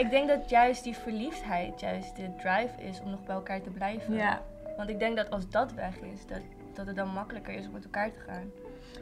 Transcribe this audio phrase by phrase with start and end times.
[0.00, 3.70] ik denk dat juist die verliefdheid juist de drive is om nog bij elkaar te
[3.70, 4.14] blijven.
[4.14, 4.40] Ja.
[4.76, 6.40] Want ik denk dat als dat weg is, dat,
[6.74, 8.50] dat het dan makkelijker is om met elkaar te gaan.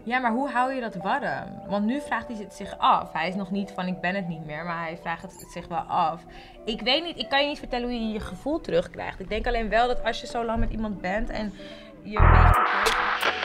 [0.02, 1.68] Ja, maar hoe hou je dat warm?
[1.68, 3.12] Want nu vraagt hij het zich af.
[3.12, 5.68] Hij is nog niet van ik ben het niet meer, maar hij vraagt het zich
[5.68, 6.22] wel af.
[6.64, 9.20] Ik weet niet, ik kan je niet vertellen hoe je je gevoel terugkrijgt.
[9.20, 11.52] Ik denk alleen wel dat als je zo lang met iemand bent en
[12.02, 13.37] je weet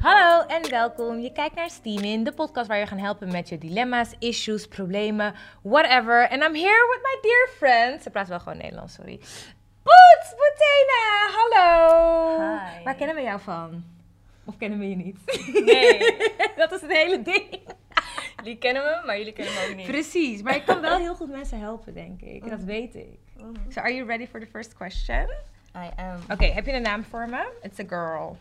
[0.00, 1.18] Hallo en welkom.
[1.18, 5.34] Je kijkt naar Steamin, de podcast waar je gaan helpen met je dilemma's, issues, problemen,
[5.62, 6.28] whatever.
[6.28, 8.02] And I'm here with my dear friend.
[8.02, 9.16] Ze praat wel gewoon Nederlands, sorry.
[9.82, 12.40] Boots, Boetena, hallo.
[12.40, 12.84] Hi.
[12.84, 13.84] Waar kennen we jou van?
[14.44, 15.18] Of kennen we je niet?
[15.64, 15.98] Nee.
[16.56, 17.60] dat is het hele ding.
[18.36, 19.86] Jullie kennen me, maar jullie kennen me ook niet.
[19.86, 22.50] Precies, maar ik kan wel heel goed mensen helpen, denk ik.
[22.50, 23.18] Dat weet ik.
[23.36, 23.70] Mhm.
[23.70, 25.28] So, are you ready for the first question?
[25.76, 27.52] I am Oké, heb je een naam voor me?
[27.62, 28.36] It's a girl.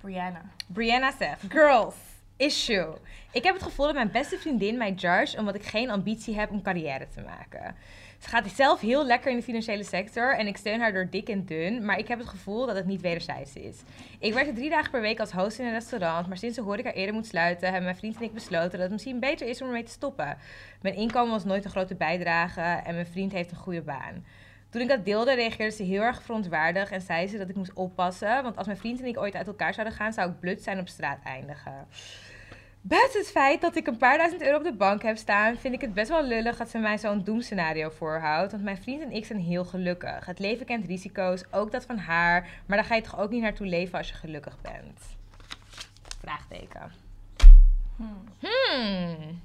[0.00, 0.42] Brianna.
[0.66, 1.94] Brianna zegt, girls,
[2.36, 2.94] issue.
[3.32, 6.50] Ik heb het gevoel dat mijn beste vriendin mij judge omdat ik geen ambitie heb
[6.50, 7.76] om carrière te maken.
[8.18, 11.28] Ze gaat zelf heel lekker in de financiële sector en ik steun haar door dik
[11.28, 13.76] en dun, maar ik heb het gevoel dat het niet wederzijds is.
[14.18, 16.92] Ik werkte drie dagen per week als host in een restaurant, maar sinds de horeca
[16.92, 19.66] eerder moet sluiten, hebben mijn vriend en ik besloten dat het misschien beter is om
[19.66, 20.36] ermee te stoppen.
[20.82, 24.24] Mijn inkomen was nooit een grote bijdrage en mijn vriend heeft een goede baan.
[24.70, 27.72] Toen ik dat deelde, reageerde ze heel erg verontwaardigd en zei ze dat ik moest
[27.72, 30.62] oppassen, want als mijn vriend en ik ooit uit elkaar zouden gaan, zou ik blut
[30.62, 31.86] zijn op straat eindigen.
[32.80, 35.74] Buiten het feit dat ik een paar duizend euro op de bank heb staan, vind
[35.74, 38.52] ik het best wel lullig dat ze mij zo'n doemscenario voorhoudt.
[38.52, 40.26] Want mijn vriend en ik zijn heel gelukkig.
[40.26, 42.48] Het leven kent risico's, ook dat van haar.
[42.66, 45.00] Maar daar ga je toch ook niet naartoe leven als je gelukkig bent?
[46.20, 46.92] Vraagteken.
[47.96, 48.24] Hmm.
[48.38, 49.40] Hmm.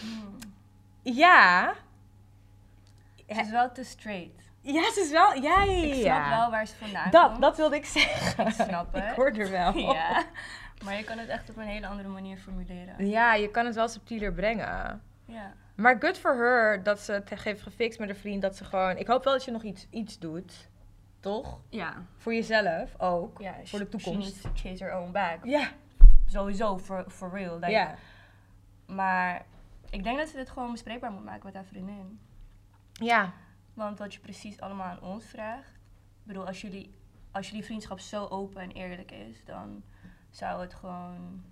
[0.00, 0.38] Hmm.
[1.02, 1.74] Ja.
[3.26, 4.43] Het is wel te straight.
[4.64, 5.34] Ja, ze is wel.
[5.42, 5.72] Ja, ja.
[5.94, 7.40] Ik snap wel waar ze vandaan Dat, komt.
[7.42, 8.46] dat wilde ik zeggen.
[8.46, 9.16] Ik snap Ik het.
[9.16, 9.76] hoor er wel.
[9.94, 10.24] Ja.
[10.84, 13.06] Maar je kan het echt op een hele andere manier formuleren.
[13.06, 15.02] Ja, je kan het wel subtieler brengen.
[15.24, 15.52] Ja.
[15.74, 18.42] Maar good for her dat ze het heeft gefixt met haar vriend.
[18.42, 18.96] Dat ze gewoon...
[18.96, 20.68] Ik hoop wel dat je nog iets, iets doet.
[21.20, 21.60] Toch?
[21.68, 21.94] Ja.
[22.16, 23.40] Voor jezelf ook.
[23.40, 24.28] ja Voor de toekomst.
[24.28, 25.36] She needs to chase her own bag.
[25.42, 25.68] Ja.
[26.26, 27.54] Sowieso, for, for real.
[27.54, 27.94] Like, ja.
[28.86, 29.44] Maar
[29.90, 32.20] ik denk dat ze dit gewoon bespreekbaar moet maken met haar vriendin.
[32.92, 33.32] Ja.
[33.74, 35.70] Want wat je precies allemaal aan ons vraagt.
[36.20, 36.94] Ik bedoel, als jullie,
[37.30, 39.82] als jullie vriendschap zo open en eerlijk is, dan
[40.30, 41.44] zou het gewoon,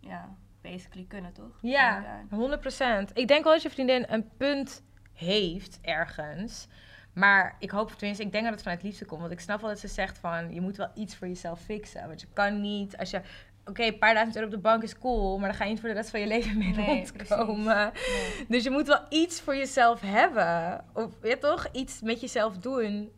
[0.00, 1.58] ja, basically kunnen, toch?
[1.60, 3.08] Ja, aan.
[3.08, 3.12] 100%.
[3.12, 6.68] Ik denk wel dat je vriendin een punt heeft ergens.
[7.12, 9.20] Maar ik hoop, tenminste, ik denk dat het vanuit liefde komt.
[9.20, 12.08] Want ik snap wel dat ze zegt van, je moet wel iets voor jezelf fixen.
[12.08, 13.20] Want je kan niet, als je...
[13.66, 15.80] Oké, een paar duizend euro op de bank is cool, maar dan ga je niet
[15.80, 16.86] voor de rest van je leven mee Nee,
[17.16, 17.92] rondkomen.
[17.94, 18.46] Nee.
[18.48, 20.84] Dus je moet wel iets voor jezelf hebben.
[20.92, 21.66] Of ja, toch?
[21.72, 23.10] Iets met jezelf doen.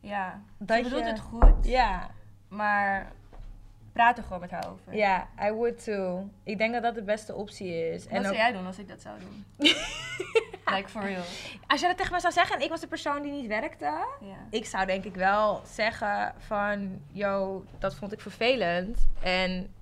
[0.00, 2.10] Ja, Dat ze bedoelt je- het goed, Ja,
[2.48, 3.12] maar
[3.96, 4.94] praat er gewoon met haar over.
[4.94, 6.28] ja, I would too.
[6.42, 8.06] Ik denk dat dat de beste optie is.
[8.08, 9.44] Wat zou jij doen als ik dat zou doen?
[10.74, 11.22] like, for real.
[11.66, 14.06] als jij dat tegen mij zou zeggen en ik was de persoon die niet werkte,
[14.50, 19.08] ik zou denk ik wel zeggen van, yo, dat vond ik vervelend.
[19.22, 19.74] En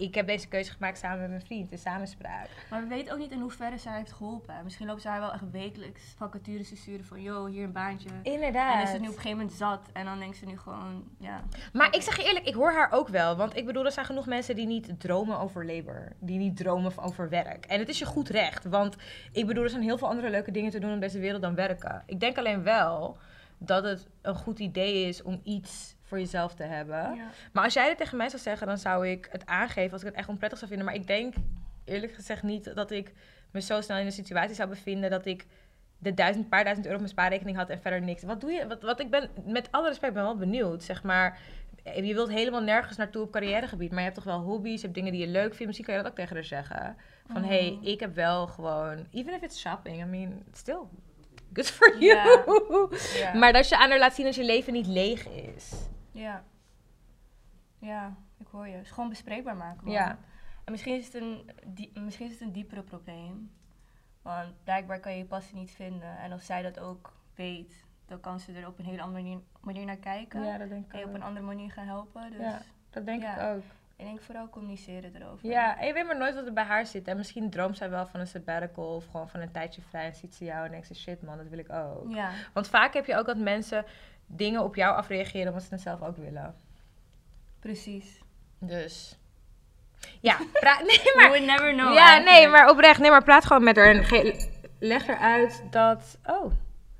[0.00, 2.48] ik heb deze keuze gemaakt samen met mijn vriend, in samenspraak.
[2.70, 4.54] Maar we weten ook niet in hoeverre zij heeft geholpen.
[4.64, 8.08] Misschien loopt zij wel echt wekelijks vacatures te sturen van, yo, hier een baantje.
[8.22, 8.74] Inderdaad.
[8.74, 9.88] En is het nu op een gegeven moment zat.
[9.92, 11.44] En dan denkt ze nu gewoon, ja.
[11.72, 13.36] Maar ik zeg je eerlijk, ik hoor haar ook wel.
[13.36, 16.12] Want ik bedoel, er zijn genoeg mensen die niet dromen over labor.
[16.20, 17.66] Die niet dromen over werk.
[17.66, 18.64] En het is je goed recht.
[18.64, 18.96] Want
[19.32, 21.54] ik bedoel, er zijn heel veel andere leuke dingen te doen in deze wereld dan
[21.54, 22.02] werken.
[22.06, 23.18] Ik denk alleen wel
[23.58, 27.14] dat het een goed idee is om iets voor jezelf te hebben.
[27.14, 27.28] ja.
[27.52, 30.06] Maar als jij dit tegen mij zou zeggen, dan zou ik het aangeven als ik
[30.08, 30.86] het echt onprettig zou vinden.
[30.88, 31.34] Maar ik denk
[31.84, 33.12] eerlijk gezegd niet dat ik
[33.50, 35.46] me zo snel in een situatie zou bevinden dat ik
[35.98, 38.22] de duizend, paar duizend euro op mijn spaarrekening had en verder niks.
[38.22, 38.66] Wat doe je?
[38.66, 40.82] Wat, wat ik ben, met alle respect, ben wel benieuwd.
[40.82, 41.38] Zeg maar,
[41.94, 44.94] je wilt helemaal nergens naartoe op carrièregebied, maar je hebt toch wel hobby's, je hebt
[44.94, 45.64] dingen die je leuk vindt.
[45.66, 46.96] Misschien kan je dat ook tegen haar zeggen.
[47.32, 47.50] Van, Mhm.
[47.50, 50.80] hey, ik heb wel gewoon, even if it's shopping, I mean, still
[51.52, 52.88] good for you.
[53.40, 55.72] Maar dat je aan haar laat zien dat je leven niet leeg is.
[56.20, 56.44] Ja.
[57.78, 58.74] Ja, ik hoor je.
[58.74, 59.84] Het is gewoon bespreekbaar maken.
[59.84, 59.92] man.
[59.92, 60.18] Ja.
[60.64, 63.50] En misschien is, het een, die, misschien is het een diepere probleem.
[64.22, 66.18] Want blijkbaar kan je je passie niet vinden.
[66.18, 69.40] En als zij dat ook weet, dan kan ze er op een hele andere manier,
[69.60, 70.44] manier naar kijken.
[70.44, 72.30] Ja, dat denk ik En je op een andere manier gaan helpen.
[72.30, 72.58] Dus Ja,
[72.90, 73.36] dat denk ja.
[73.36, 73.62] ik ook.
[73.96, 75.48] ik denk vooral communiceren erover.
[75.48, 77.08] Ja, en je weet maar nooit wat er bij haar zit.
[77.08, 80.06] En misschien droomt zij wel van een sabbatical of gewoon van een tijdje vrij.
[80.06, 82.10] En ziet ze jou en denkt ze, shit man, dat wil ik ook.
[82.12, 83.84] Ja, Want vaak heb je ook dat mensen
[84.28, 86.54] dingen op jou afreageren omdat ze het zelf ook willen.
[87.60, 88.20] precies.
[88.58, 89.18] Dus...
[90.20, 90.80] Ja, praat...
[90.86, 91.28] Nee, We maar...
[91.28, 91.92] would never know.
[91.94, 92.38] ja, eigenlijk.
[92.38, 92.98] nee, maar oprecht.
[93.00, 94.48] Nee, maar praat gewoon met haar en ge-
[94.78, 96.18] leg haar uit dat...
[96.26, 96.52] Oh,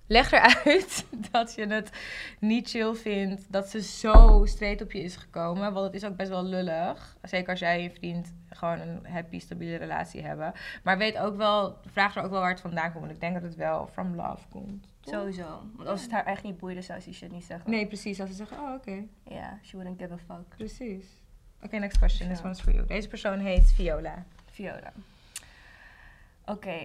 [0.07, 1.91] leg eruit dat je het
[2.41, 5.73] niet chill vindt dat ze zo streed op je is gekomen.
[5.73, 7.17] Want het is ook best wel lullig.
[7.23, 10.53] Zeker als jij en je vriend gewoon een happy, stabiele relatie hebben.
[10.83, 13.01] Maar weet ook wel, vraag er ook wel waar het vandaan komt.
[13.05, 14.87] Want ik denk dat het wel from love komt.
[15.09, 15.63] Sowieso.
[15.77, 17.71] Want als het haar echt niet boeide, zou ze die shit niet zeggen.
[17.71, 18.21] Nee, precies.
[18.21, 20.49] Als ze zeggen, oh oké, Ja, she wouldn't give a fuck.
[20.57, 21.07] precies.
[21.63, 22.29] Oké, next question.
[22.29, 22.45] This Ja.
[22.45, 22.87] one is for you.
[22.87, 24.25] Deze persoon heet Viola.
[24.51, 24.93] Viola.
[26.45, 26.77] Oké.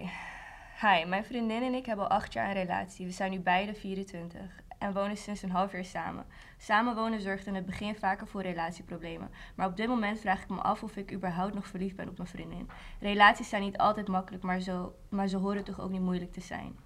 [0.80, 3.06] Hi, mijn vriendin en ik hebben al acht jaar een relatie.
[3.06, 4.40] We zijn nu beide 24
[4.78, 6.26] en wonen sinds een half jaar samen.
[6.58, 9.30] Samen wonen zorgt in het begin vaker voor relatieproblemen.
[9.54, 12.16] Maar op dit moment vraag ik me af of ik überhaupt nog verliefd ben op
[12.16, 12.68] mijn vriendin.
[13.00, 16.40] Relaties zijn niet altijd makkelijk, maar, zo, maar ze horen toch ook niet moeilijk te
[16.40, 16.76] zijn.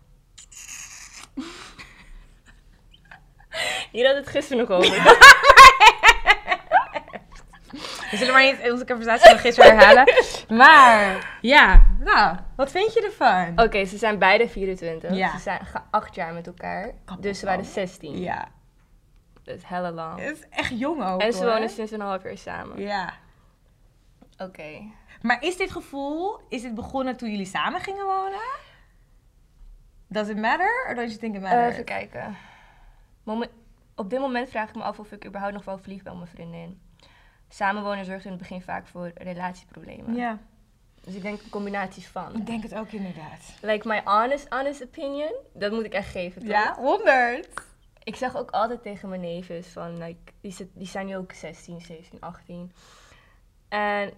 [3.93, 4.96] Hier had het gisteren nog over.
[8.11, 10.14] We zullen maar niet onze conversatie van gisteren herhalen.
[10.49, 13.64] Maar, ja, nou, wat vind je ervan?
[13.64, 15.14] Oké, ze zijn beide 24.
[15.14, 15.31] Ja.
[15.31, 16.93] Ze zijn acht jaar met elkaar.
[17.05, 17.73] Kapot dus ze waren lang.
[17.73, 18.19] 16.
[18.20, 18.49] Ja,
[19.44, 20.20] Dat is hella lang.
[20.20, 21.52] het is echt jong ook En ze hoor.
[21.52, 22.81] wonen sinds een half jaar samen.
[22.81, 23.12] Ja.
[24.38, 24.81] Oké.
[25.23, 28.40] Maar is dit gevoel, is dit begonnen toen jullie samen gingen wonen?
[30.09, 30.85] Does it matter?
[30.89, 31.73] Or don't you think it Eh, matters?
[31.73, 32.37] even kijken.
[33.23, 33.51] Momen-
[33.95, 36.19] op dit moment vraag ik me af of ik überhaupt nog wel verliefd ben op
[36.19, 36.81] mijn vriendin.
[37.49, 40.15] Samenwonen zorgt in het begin vaak voor relatieproblemen.
[40.15, 40.39] ja,
[41.05, 42.37] Dus ik denk combinaties van.
[42.37, 43.55] ik denk het ook inderdaad.
[43.63, 46.51] Like my honest, honest opinion, dat moet ik echt geven, toch?
[46.51, 47.49] Ja, 100.
[48.03, 50.33] Ik zeg ook altijd tegen mijn neefjes van, like,
[50.75, 52.73] die, zijn nu ook 16, 17, 18.
[53.69, 54.13] En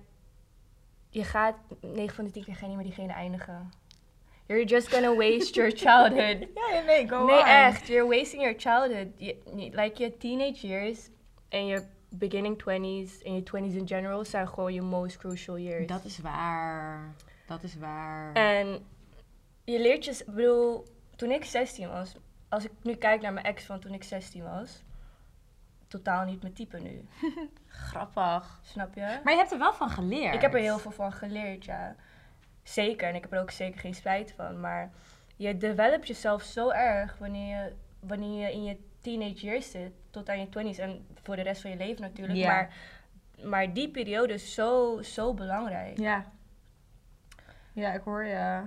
[1.09, 3.73] je gaat, 9 van de 10 keer ga je niet met diegene eindigen.
[4.51, 6.49] You're just gonna waste your childhood.
[6.71, 7.45] Ja, nee, go nee, on.
[7.45, 7.87] echt.
[7.87, 9.07] You're wasting your childhood.
[9.17, 11.09] Je- like je teenage years
[11.49, 15.87] en je beginning 20s en je 20s in general zijn gewoon je most crucial years.
[15.87, 17.15] Dat is waar.
[17.47, 18.33] Dat is waar.
[18.33, 18.87] En
[19.65, 20.85] je leert je, ik bedoel,
[21.17, 22.15] toen ik 16 was,
[22.49, 24.83] als ik nu kijk naar mijn ex van toen ik 16 was,
[25.89, 27.09] totaal niet mijn type nu.
[27.67, 28.61] Grappig.
[28.63, 29.21] Snap je?
[29.25, 30.35] Maar je hebt er wel van geleerd.
[30.35, 31.97] Ik heb er heel veel van geleerd, ja.
[32.71, 34.61] Zeker, en ik heb er ook zeker geen spijt van.
[34.61, 34.91] Maar
[35.37, 40.29] je developt jezelf zo erg wanneer je, wanneer je in je teenage years zit, tot
[40.29, 42.47] aan je 20s en voor de rest van je leven natuurlijk.
[42.47, 42.75] Maar,
[43.43, 45.99] maar die periode is zo, zo belangrijk.
[45.99, 46.33] Ja.
[47.73, 48.63] Ja, ik hoor je.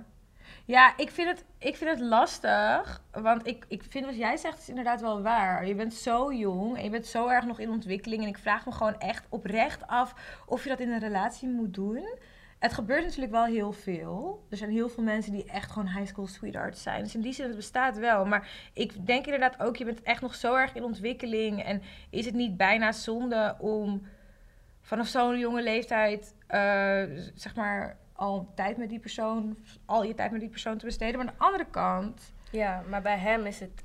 [0.64, 3.02] Ja, ik vind het, ik vind het lastig.
[3.12, 5.66] Want ik, ik vind wat jij zegt is inderdaad wel waar.
[5.66, 8.22] Je bent zo jong en je bent zo erg nog in ontwikkeling.
[8.22, 10.14] En ik vraag me gewoon echt oprecht af
[10.46, 12.18] of je dat in een relatie moet doen.
[12.64, 14.46] Het gebeurt natuurlijk wel heel veel.
[14.50, 17.02] Er zijn heel veel mensen die echt gewoon high school sweethearts zijn.
[17.02, 18.24] Dus in die zin, het bestaat wel.
[18.24, 21.62] Maar ik denk inderdaad ook, je bent echt nog zo erg in ontwikkeling.
[21.64, 24.06] En is het niet bijna zonde om
[24.80, 27.02] vanaf zo'n jonge leeftijd, eh,
[27.34, 29.56] zeg maar, al tijd met die persoon,
[29.86, 31.18] al je tijd met die persoon te besteden.
[31.18, 33.82] Maar aan de andere kant, Ja, maar bij hem is het.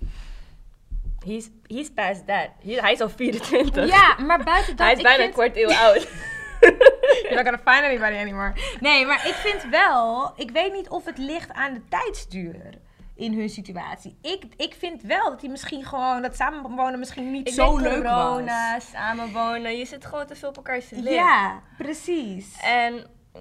[1.26, 2.50] He's, he's past that.
[2.64, 3.88] He- hij is al 24.
[3.88, 6.08] ja, maar buiten dat, hij is bijna vind- een kwart eeuw oud.
[6.60, 8.54] You're not gonna find anybody anymore.
[8.80, 12.70] Nee, maar ik vind wel, ik weet niet of het ligt aan de tijdsduur
[13.16, 14.18] in hun situatie.
[14.22, 17.94] Ik, ik vind wel dat hij misschien gewoon, dat samenwonen misschien niet Ik zo leuk
[18.04, 18.90] corona, was.
[18.90, 19.78] samenwonen.
[19.78, 21.14] Je zit gewoon te veel op elkaar te leren.
[21.14, 22.58] Ja, precies.
[22.62, 22.94] En.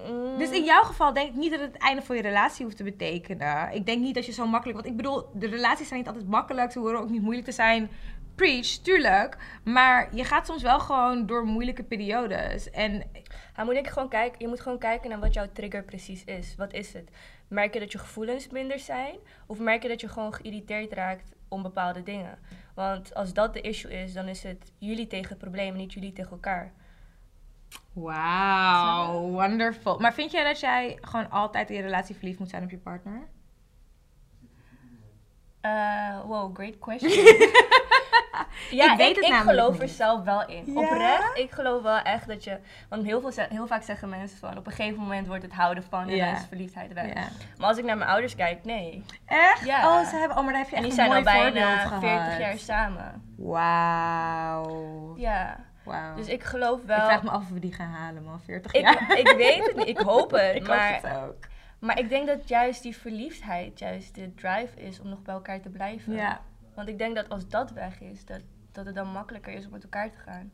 [0.09, 2.65] mm, Dus in jouw geval denk ik niet dat het het einde van je relatie
[2.65, 3.71] hoeft te betekenen.
[3.73, 4.77] Ik denk niet dat je zo makkelijk...
[4.77, 6.71] Want ik bedoel, de relaties zijn niet altijd makkelijk.
[6.71, 7.89] Ze horen ook niet moeilijk te zijn.
[8.39, 9.37] Preach, tuurlijk.
[9.63, 12.69] Maar je gaat soms wel gewoon door moeilijke periodes.
[12.69, 13.03] En
[13.53, 16.23] Hij moet denk ik gewoon kijken, je moet gewoon kijken naar wat jouw trigger precies
[16.23, 16.55] is.
[16.55, 17.09] Wat is het?
[17.47, 19.15] Merk je dat je gevoelens minder zijn?
[19.45, 22.39] Of merk je dat je gewoon geïrriteerd raakt om bepaalde dingen?
[22.75, 26.13] Want als dat de issue is, dan is het jullie tegen het probleem, niet jullie
[26.13, 26.71] tegen elkaar.
[27.93, 29.99] Wauw, wonderful.
[29.99, 32.77] Maar vind jij dat jij gewoon altijd in je relatie verliefd moet zijn op je
[32.77, 33.27] partner?
[35.61, 37.11] Eh, wow, great question.
[38.69, 40.63] ja, Ik ik, het ik geloof er zelf wel in.
[40.73, 40.79] Ja?
[40.79, 42.57] Oprecht, ik geloof wel echt dat je...
[42.89, 44.57] Want heel, veel, heel vaak zeggen mensen van...
[44.57, 46.37] Op een gegeven moment wordt het houden van en Ja.
[46.47, 47.13] verliefdheid weg.
[47.13, 47.27] Ja.
[47.57, 49.03] Maar als ik naar mijn ouders kijk, nee.
[49.25, 49.65] Echt?
[49.65, 49.99] Ja.
[49.99, 51.51] Oh, ze hebben, oh, maar daar heb je En echt die een zijn mooi al
[51.51, 51.99] bijna gehad.
[52.01, 53.23] 40 jaar samen.
[53.37, 55.13] Wauw.
[55.17, 55.57] Ja.
[55.83, 56.15] Wauw.
[56.15, 56.97] Dus ik geloof Ik wel.
[57.05, 58.39] vraag me af of we die gaan halen, man.
[58.41, 59.17] 40 ik, jaar.
[59.17, 60.55] ik weet het niet, ik hoop het.
[60.55, 61.35] Ik maar, hoop het ook.
[61.79, 65.59] maar ik denk dat juist die verliefdheid, juist de drive is om nog bij elkaar
[65.61, 66.13] te blijven.
[66.13, 66.41] Ja.
[66.79, 69.71] Want ik denk dat als dat weg is, dat, dat het dan makkelijker is om
[69.71, 70.51] met elkaar te gaan.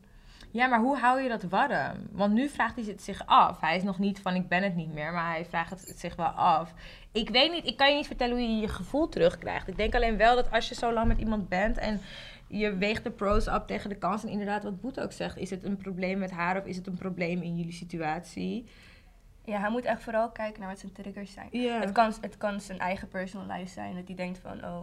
[0.50, 2.08] Ja, maar hoe hou je dat warm?
[2.10, 3.60] Want nu vraagt hij het zich af.
[3.60, 6.16] Hij is nog niet van ik ben het niet meer, maar hij vraagt het zich
[6.16, 6.74] wel af.
[7.12, 9.68] Ik weet niet, ik kan je niet vertellen hoe je je gevoel terugkrijgt.
[9.68, 12.00] Ik denk alleen wel dat als je zo lang met iemand bent en
[12.48, 14.22] je weegt de pros op tegen de kans.
[14.22, 16.86] En inderdaad, wat Boet ook zegt, is het een probleem met haar of is het
[16.86, 18.68] een probleem in jullie situatie?
[19.44, 21.48] Ja, hij moet echt vooral kijken naar wat zijn triggers zijn.
[21.80, 24.82] Het, kan, het kan zijn eigen personal life zijn, dat hij denkt van, oh,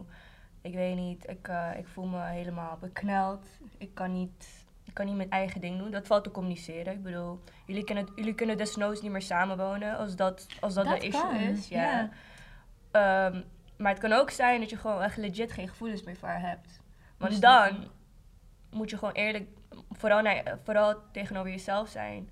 [0.63, 3.45] ik weet niet, ik, eh, ik voel me helemaal bekneld.
[3.77, 5.91] Ik kan, niet, ik kan niet mijn eigen ding doen.
[5.91, 6.93] Dat valt te communiceren.
[6.93, 10.93] Ik bedoel, jullie kunnen, jullie kunnen desnoods niet meer samenwonen als dat, als dat, Dat
[10.95, 11.67] een issue kan, is.
[11.67, 11.81] Ja.
[11.83, 12.09] ja.
[12.91, 13.41] Ehm,
[13.77, 16.41] maar het kan ook zijn dat je gewoon echt legit geen gevoelens meer voor haar
[16.49, 16.81] hebt.
[17.17, 17.87] Want Dus dan
[18.71, 19.47] moet je gewoon eerlijk,
[19.91, 22.29] vooral, naar, vooral tegenover jezelf zijn.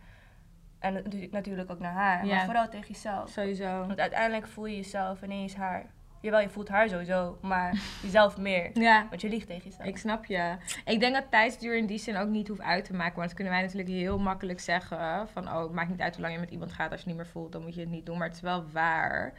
[0.80, 2.36] En natu- natuurlijk ook naar haar, Ja.
[2.36, 3.30] maar vooral tegen jezelf.
[3.30, 3.86] Sowieso.
[3.88, 5.86] Want uiteindelijk voel je jezelf ineens haar.
[6.22, 8.80] Jawel, je voelt haar sowieso, maar jezelf meer.
[8.80, 9.88] Ja, Want je liegt tegen jezelf.
[9.88, 10.56] ik snap je.
[10.86, 13.16] Ik denk dat tijdsduur in die zin ook niet hoeft uit te maken.
[13.16, 15.28] Want dat kunnen wij natuurlijk heel makkelijk zeggen.
[15.28, 16.92] Van, oh, het maakt niet uit hoe lang je met iemand gaat.
[16.92, 18.18] Als je het niet meer voelt, dan moet je het niet doen.
[18.18, 19.34] Maar het is wel waar.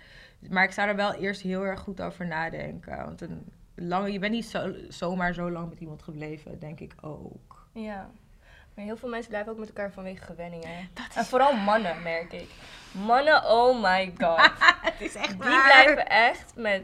[0.51, 2.97] Maar ik zou er wel eerst heel erg goed over nadenken.
[3.05, 6.95] Want een lange, je bent niet zo, zomaar zo lang met iemand gebleven, denk ik
[7.01, 7.69] ook.
[7.73, 8.11] Ja.
[8.75, 10.91] Maar heel veel mensen blijven ook met elkaar vanwege gewenningen.
[11.15, 12.51] En vooral mannen, merk ik.
[12.93, 14.51] Mannen, oh my god.
[14.91, 16.83] het is echt Die blijven echt met...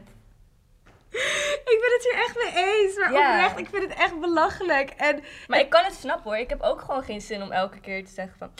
[1.64, 2.97] Ik ben het hier echt mee eens.
[2.97, 3.35] Maar Ja.
[3.35, 4.90] oprecht, ik vind het echt belachelijk.
[4.90, 6.40] En Maar ik kan het snappen hoor.
[6.40, 8.50] Ik heb ook gewoon geen zin om elke keer te zeggen van...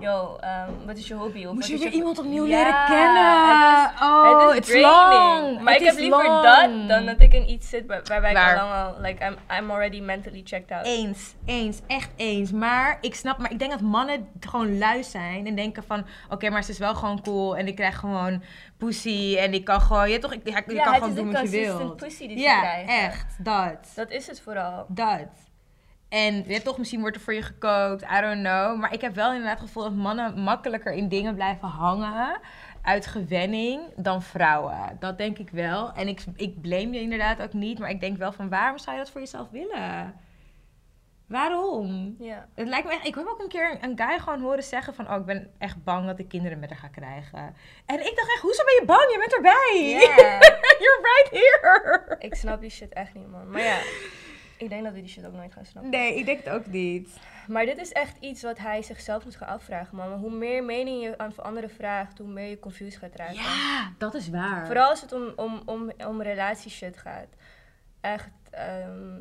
[0.00, 1.44] Yo, ehm, wat is je hobby?
[1.44, 3.48] Of Moest wat je is weer iemand opnieuw Ja, leren kennen?
[3.80, 5.60] het is- oh, het is long.
[5.60, 6.42] Maar Het ik heb is liever long.
[6.42, 8.54] dat dan dat ik in iets zit waar- waarbij Waar?
[8.54, 9.00] ik al lang al...
[9.02, 10.86] Like, I'm, I'm already mentally checked out.
[10.86, 12.52] Eens, eens, echt eens.
[12.52, 16.50] Maar ik snap, maar ik denk dat mannen gewoon lui zijn en denken van, oké,
[16.50, 18.42] maar ze is wel gewoon cool en ik krijg gewoon
[18.76, 21.22] pussy en ik kan gewoon, je toch, ik, ja, je ja, kan het gewoon is
[21.22, 21.96] doen een wat je consistent wilt.
[21.96, 22.94] pussy die ze Ja, krijgen.
[23.04, 24.84] echt, dat, Dat is het vooral.
[24.88, 25.26] dat.
[26.16, 28.78] En ja, toch, misschien wordt er voor je gekookt, I don't know.
[28.78, 32.40] Maar ik heb wel inderdaad het gevoel dat mannen makkelijker in dingen blijven hangen
[32.82, 34.96] uit gewenning dan vrouwen.
[34.98, 35.92] Dat denk ik wel.
[35.92, 38.96] En ik, ik blame je inderdaad ook niet, maar ik denk wel van waarom zou
[38.96, 40.14] je dat voor jezelf willen?
[41.26, 42.16] Waarom?
[42.18, 42.48] Ja.
[42.54, 43.06] Het lijkt me echt.
[43.06, 45.84] Ik heb ook een keer een guy gewoon horen zeggen van, oh, ik ben echt
[45.84, 47.56] bang dat ik kinderen met haar ga krijgen.
[47.86, 49.10] En ik dacht echt, hoezo ben je bang?
[49.12, 49.90] Je bent erbij.
[49.90, 50.38] Ja.
[50.82, 52.16] You're right here.
[52.18, 53.50] Ik snap die shit echt niet, man.
[53.50, 53.78] Maar ja,
[54.58, 55.90] ik denk dat we die shit ook nooit gaan snappen.
[55.90, 57.18] Nee, ik denk het ook niet.
[57.48, 60.12] Maar dit is echt iets wat hij zichzelf moet gaan afvragen, man.
[60.12, 63.34] Hoe meer mening je aan anderen vraagt, hoe meer je confused gaat raken.
[63.34, 64.66] Ja, dat is waar.
[64.66, 67.28] Vooral als het om, om, om, om relatieshit gaat.
[68.00, 69.20] Echt, ehm,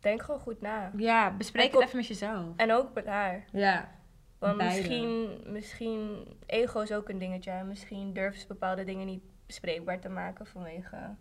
[0.00, 0.90] denk gewoon goed na.
[0.96, 2.56] Ja, bespreek het even met jezelf.
[2.56, 3.44] En ook met haar.
[3.52, 3.94] Ja.
[4.38, 4.76] Want Beide.
[4.76, 7.50] misschien, misschien, ego is ook een dingetje.
[7.50, 11.14] En misschien durven ze bepaalde dingen niet bespreekbaar te maken vanwege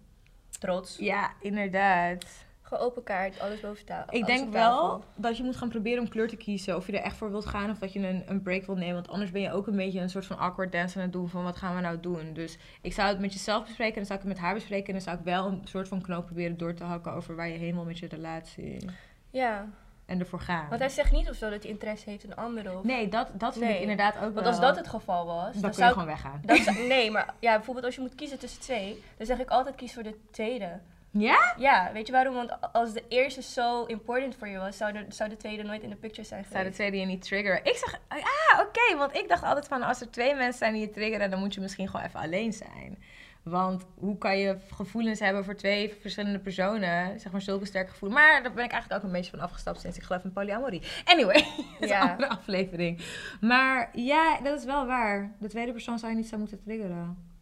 [0.60, 0.98] trots.
[0.98, 2.46] Ja, inderdaad.
[2.66, 4.18] Gewoon open kaart, alles boven tafel.
[4.18, 6.76] Ik denk wel dat je moet gaan proberen om kleur te kiezen.
[6.76, 8.94] Of je er echt voor wilt gaan of dat je een, een break wilt nemen.
[8.94, 11.30] Want anders ben je ook een beetje een soort van awkward dance aan het doen
[11.30, 12.34] van wat gaan we nou doen.
[12.34, 14.88] Dus ik zou het met jezelf bespreken en dan zou ik het met haar bespreken.
[14.88, 17.48] En dan zou ik wel een soort van knoop proberen door te hakken over waar
[17.48, 18.90] je heen wil met je relatie.
[19.30, 19.68] Ja,
[20.06, 20.70] En ervoor gaan.
[20.70, 22.78] want hij zegt niet of zo dat hij interesse heeft in anderen.
[22.78, 22.84] Of...
[22.84, 24.34] Nee, dat, dat vind ik inderdaad ook wel.
[24.34, 26.42] Want als dat het geval was, Dan dan kun je zou gewoon weggaan.
[26.88, 29.94] Nee, maar ja, bijvoorbeeld als je moet kiezen tussen twee, dan zeg ik altijd kies
[29.94, 30.80] voor de tweede.
[31.18, 31.54] Ja?
[31.58, 32.34] Ja, weet je waarom?
[32.36, 35.82] Want als de eerste zo important voor je was, zou de, zou de tweede nooit
[35.84, 36.76] in de picture zijn Zou de geweest.
[36.76, 37.60] tweede je niet triggeren?
[37.64, 38.98] Ik zeg, ah, oké.
[38.98, 41.54] want ik dacht altijd van, als er twee mensen zijn die je triggeren, dan moet
[41.54, 42.98] je misschien gewoon even alleen zijn.
[43.44, 47.20] Want hoe kan je gevoelens hebben voor twee verschillende personen?
[47.20, 48.22] Zeg maar zulke sterke gevoelens.
[48.22, 50.82] Maar daar ben ik eigenlijk ook een beetje van afgestapt sinds ik geloof in polyamorie.
[51.06, 51.46] Anyway,
[51.80, 52.02] dat is Ja.
[52.04, 53.02] een andere aflevering.
[53.42, 55.32] Maar ja, dat is wel waar.
[55.40, 57.34] De tweede persoon zou je niet zo moeten triggeren.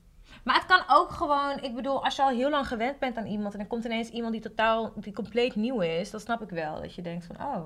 [0.43, 3.25] Maar het kan ook gewoon, ik bedoel, als je al heel lang gewend bent aan
[3.25, 6.49] iemand en er komt ineens iemand die totaal, die compleet nieuw is, dan snap ik
[6.49, 7.65] wel dat je denkt van, oh,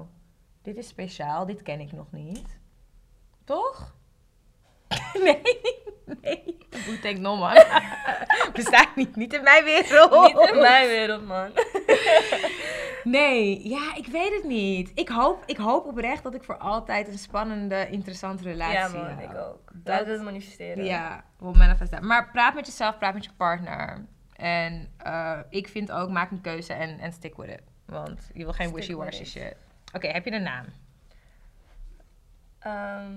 [0.62, 2.60] dit is speciaal, dit ken ik nog niet.
[3.44, 3.96] Toch?
[5.24, 5.42] Nee,
[6.22, 6.58] nee.
[6.86, 7.54] Hoe denkt no man?
[8.54, 10.12] Bestaat niet, niet in mijn wereld.
[10.12, 11.52] Niet in mijn wereld, man.
[13.04, 14.92] Nee, ja, ik weet het niet.
[14.96, 19.06] Ik hoop, ik hoop oprecht dat ik voor altijd een spannende, interessante relatie Ja, man,
[19.18, 19.32] heb.
[19.32, 19.72] ik ook.
[19.74, 20.86] Dat- het manifesteren.
[20.86, 22.02] Ja, wel manifest that.
[22.02, 24.06] Maar praat met jezelf, praat met je partner.
[24.36, 27.62] En eh, ik vind ook, maak een keuze en, en stick with it.
[27.86, 29.56] Want je wil geen wishy-washy shit.
[29.94, 30.66] Oké, heb je een naam?
[32.60, 33.14] Ehm,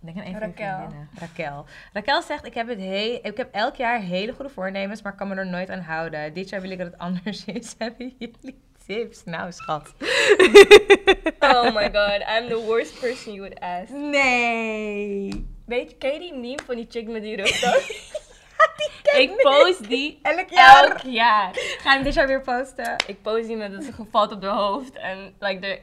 [0.00, 0.76] Denk aan een Raquel.
[0.76, 1.08] vriendinnen.
[1.18, 1.64] Raquel.
[1.92, 5.28] Raquel zegt, ik heb, het he ik heb elk jaar hele goede voornemens, maar kan
[5.28, 6.34] me er nooit aan houden.
[6.34, 7.74] Dit jaar wil ik dat het anders is.
[7.78, 9.24] Hebben jullie tips?
[9.24, 9.92] Nou, schat.
[11.54, 13.90] oh my god, I'm the worst person you would ask.
[13.90, 15.46] Nee.
[15.66, 18.12] Weet je, ken je die meme van die chick met die rugtas?
[19.22, 20.84] ik post die Elk jaar.
[20.84, 21.50] elk jaar.
[21.52, 22.96] Ga je hem dit jaar weer posten?
[23.06, 25.78] Ik post die met dat ze gevalt op haar hoofd en like de,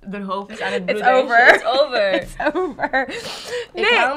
[0.00, 1.12] de hoofd is aan het It's bloeden.
[1.18, 1.54] en over.
[1.54, 2.12] It's over.
[2.12, 3.06] It's over.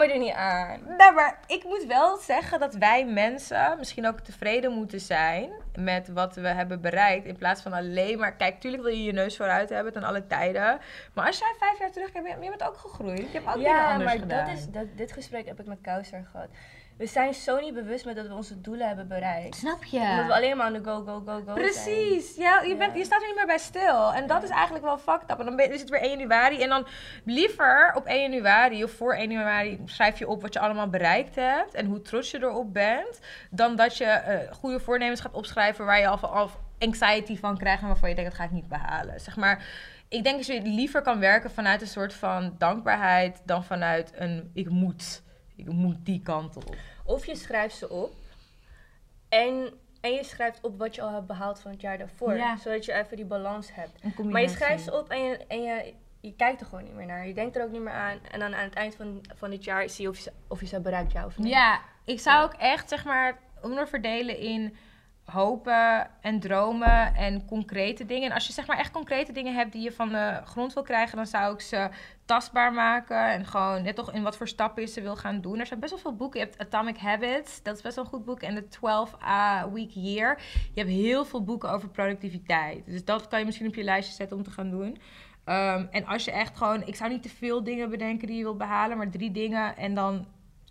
[0.03, 0.79] Ik me er niet aan.
[0.97, 6.07] Nee, maar ik moet wel zeggen dat wij mensen misschien ook tevreden moeten zijn met
[6.07, 7.25] wat we hebben bereikt.
[7.25, 10.27] In plaats van alleen maar, kijk, tuurlijk wil je je neus vooruit hebben ten alle
[10.27, 10.79] tijden.
[11.13, 13.17] Maar als jij vijf jaar terug hebt, je bent ook gegroeid.
[13.17, 14.45] Je hebt ook dingen Ja, anders maar gedaan.
[14.45, 16.47] dat is, dat, dit gesprek heb ik met Kouser gehad.
[16.97, 19.55] We zijn zo niet bewust met dat we onze doelen hebben bereikt.
[19.55, 19.99] Snap je?
[19.99, 22.35] Omdat we alleen maar aan de go, go, go, go Precies.
[22.35, 22.97] Ja, je, bent, Ja.
[22.97, 24.13] je staat er niet meer bij stil.
[24.13, 25.39] En dat is eigenlijk wel fucked up.
[25.39, 26.61] En dan is het weer 1 januari.
[26.61, 26.87] En dan
[27.25, 31.35] liever op 1 januari of voor 1 januari schrijf je op wat je allemaal bereikt
[31.35, 31.73] hebt.
[31.73, 33.19] En hoe trots je erop bent.
[33.49, 37.81] Dan dat je eh, goede voornemens gaat opschrijven waar je al, al anxiety van krijgt.
[37.81, 39.19] En waarvan je denkt, dat ga ik niet behalen.
[39.19, 39.65] Zeg maar,
[40.09, 43.41] ik denk dat je liever kan werken vanuit een soort van dankbaarheid.
[43.45, 45.21] Dan vanuit een ik moet.
[45.55, 46.75] Ik moet die kant op.
[47.05, 48.13] Of je schrijft ze op.
[49.29, 52.35] En, en je schrijft op wat je al hebt behaald van het jaar daarvoor.
[52.35, 52.57] Ja.
[52.57, 54.23] Zodat je even die balans hebt.
[54.23, 57.05] Maar je schrijft ze op en, je, en je, je kijkt er gewoon niet meer
[57.05, 57.27] naar.
[57.27, 58.19] Je denkt er ook niet meer aan.
[58.31, 60.59] En dan aan het eind van, van dit jaar zie je of je, ze- of
[60.59, 61.49] je ze bereikt, ja of nee.
[61.49, 64.75] Ja, ik zou ook echt zeg maar onderverdelen in
[65.25, 68.29] hopen en dromen en concrete dingen.
[68.29, 70.83] En als je zeg maar echt concrete dingen hebt die je van de grond wil
[70.83, 71.89] krijgen, dan zou ik ze
[72.25, 75.59] tastbaar maken en gewoon net toch in wat voor stappen je ze wil gaan doen.
[75.59, 76.39] Er zijn best wel veel boeken.
[76.39, 78.41] Je hebt Atomic Habits, dat is best wel een goed boek.
[78.41, 80.41] En de 12 uh, Week Year.
[80.73, 82.85] Je hebt heel veel boeken over productiviteit.
[82.85, 84.97] Dus dat kan je misschien op je lijstje zetten om te gaan doen.
[85.45, 88.43] Um, en als je echt gewoon, ik zou niet te veel dingen bedenken die je
[88.43, 90.25] wilt behalen, maar drie dingen en dan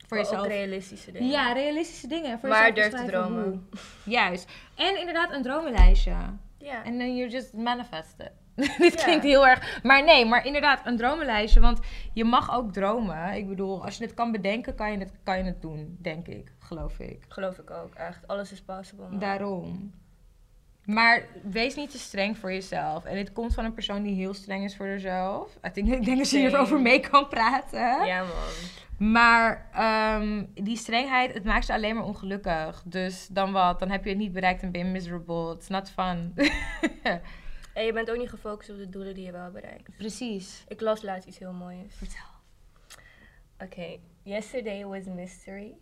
[0.06, 0.40] voor Maar jezelf.
[0.40, 1.28] ook realistische dingen.
[1.28, 2.38] Ja, realistische dingen.
[2.38, 3.44] Voor Maar jezelf durf te dromen.
[3.44, 3.58] hoe.
[4.04, 4.50] Juist.
[4.74, 6.14] En inderdaad een dromenlijstje.
[6.58, 6.84] Ja.
[6.84, 8.30] En dan you just manifest it.
[8.78, 9.02] Dit Ja.
[9.04, 9.80] klinkt heel erg...
[9.82, 11.60] Maar nee, maar inderdaad een dromenlijstje.
[11.60, 11.80] Want
[12.12, 13.34] je mag ook dromen.
[13.34, 15.96] Ik bedoel, als je het kan bedenken, kan je het, kan je het doen.
[16.00, 16.52] Denk ik.
[16.58, 17.24] Geloof ik.
[17.28, 18.28] Geloof ik ook, echt.
[18.28, 19.08] Alles is possible.
[19.08, 19.18] man.
[19.18, 19.92] Daarom.
[20.84, 23.04] Maar wees niet te streng voor jezelf.
[23.04, 25.58] En dit komt van een persoon die heel streng is voor zichzelf.
[25.62, 28.06] Ik denk, ik denk dat ze hierover mee kan praten.
[28.06, 29.10] Ja, man.
[29.10, 32.82] Maar ehm, die strengheid, het maakt je alleen maar ongelukkig.
[32.86, 33.78] Dus dan wat?
[33.78, 35.54] Dan heb je het niet bereikt en ben je miserable.
[35.54, 36.34] It's not fun.
[37.72, 39.96] En je bent ook niet gefocust op de doelen die je wel bereikt.
[39.96, 40.64] Precies.
[40.68, 41.94] Ik las laatst iets heel moois.
[41.94, 42.30] Vertel.
[43.58, 45.74] Okay, yesterday was a mystery.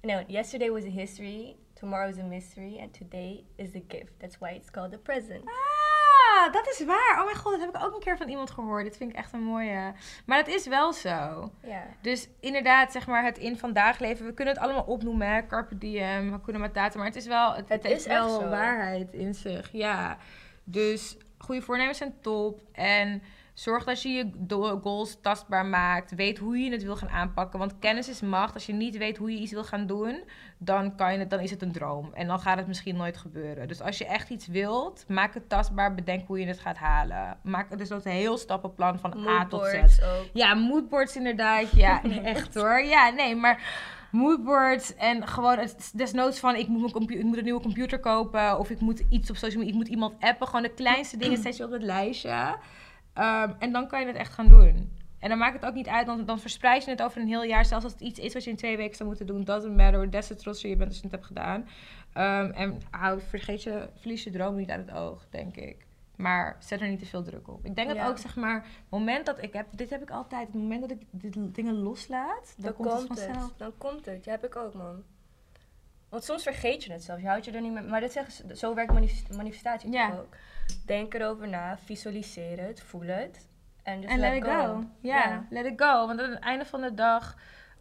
[0.00, 4.12] No, yesterday was a history, tomorrow is a mystery, and today is a gift.
[4.18, 5.44] That's why it's called a present.
[5.44, 7.16] Ah, dat is waar.
[7.18, 8.84] Oh mijn god, dat heb ik ook een keer van iemand gehoord.
[8.84, 9.92] Dit vind ik echt een mooie.
[10.26, 11.50] Maar dat is wel zo.
[11.62, 11.86] Ja.
[12.00, 14.26] Dus inderdaad, zeg maar, het in vandaag leven.
[14.26, 15.46] We kunnen het allemaal opnoemen, hè.
[15.46, 16.98] Carpe diem, Hakuna Matata.
[16.98, 19.72] Maar het is wel, het, Het het is wel waarheid in zich.
[19.72, 20.18] Ja.
[20.64, 22.60] Dus goede voornemens zijn top.
[22.72, 23.22] En
[23.54, 24.30] zorg dat je je
[24.82, 26.14] goals tastbaar maakt.
[26.14, 27.58] Weet hoe je het wil gaan aanpakken.
[27.58, 28.54] Want kennis is macht.
[28.54, 30.22] Als je niet weet hoe je iets wil gaan doen,
[30.58, 32.10] dan, kan je het, dan is het een droom.
[32.14, 33.68] En dan gaat het misschien nooit gebeuren.
[33.68, 35.94] Dus als je echt iets wilt, maak het tastbaar.
[35.94, 37.38] Bedenk hoe je het gaat halen.
[37.42, 39.74] Maak dus dat een heel stappenplan van A tot Z.
[40.02, 40.28] Ook.
[40.32, 41.70] Ja, moodboards inderdaad.
[41.70, 42.80] Ja, echt hoor.
[42.82, 43.62] Ja, nee, maar
[44.10, 48.58] moodboards en gewoon het desnoods van ik moet, mijn ik moet een nieuwe computer kopen
[48.58, 50.46] of ik moet iets op social media, ik moet iemand appen.
[50.46, 52.56] Gewoon de kleinste dingen zet je op het lijstje.
[53.14, 54.92] Ehm, en dan kan je het echt gaan doen.
[55.18, 57.44] En dan maakt het ook niet uit, dan, dan verspreid je het over een heel
[57.44, 57.64] jaar.
[57.64, 59.44] Zelfs als het iets is wat je in twee weken zou moeten doen.
[59.44, 60.10] Doesn't matter.
[60.10, 61.68] Des te trotser je bent als je het hebt gedaan.
[62.12, 65.86] Ehm, en hou, vergeet je, verlies je droom niet uit het oog, denk ik.
[66.16, 67.64] Maar zet er niet te veel druk op.
[67.64, 70.46] Ik denk dat ook, zeg maar, het moment dat ik heb, dit heb ik altijd,
[70.46, 73.52] het moment dat ik dit dingen loslaat, dan, Dan komt, het vanzelf.
[73.56, 74.24] Dan komt het.
[74.24, 75.02] Ja, heb ik ook, man.
[76.08, 77.22] Want soms vergeet je het zelfs.
[77.22, 77.84] Je houdt je er niet meer...
[77.84, 80.10] Maar dat zeggen ze, zo werkt manifest- manifestatie Ja.
[80.18, 80.36] ook.
[80.86, 83.46] Denk erover na, visualiseer het, voel het.
[83.82, 84.84] En just let it go.
[85.00, 86.06] Ja, let it go.
[86.06, 87.36] Want aan het einde van de dag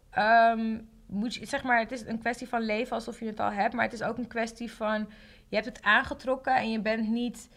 [0.10, 3.52] ehm, moet je, zeg maar, het is een kwestie van leven alsof je het al
[3.52, 3.74] hebt.
[3.74, 5.10] Maar het is ook een kwestie van,
[5.48, 7.50] je hebt het aangetrokken en je bent niet,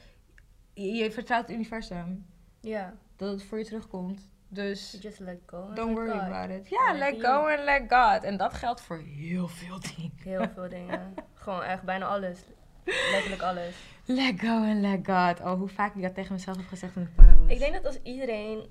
[0.75, 2.27] je, je vertrouwt het universum.
[2.61, 2.95] Ja.
[3.17, 4.29] Dat het voor je terugkomt.
[4.49, 5.73] Dus Just let go.
[5.75, 6.21] don't worry God.
[6.21, 6.69] about it.
[6.69, 8.23] Ja, Let go and let God.
[8.23, 10.13] En dat geldt voor heel veel dingen.
[10.17, 11.15] Heel veel dingen.
[11.35, 12.45] Gewoon echt bijna alles.
[12.85, 13.75] Letterlijk alles.
[14.07, 15.41] Let go and let God.
[15.41, 17.51] Oh, hoe vaak ik dat tegen mezelf heb gezegd in de para was.
[17.51, 18.69] Ik denk dat als iedereen,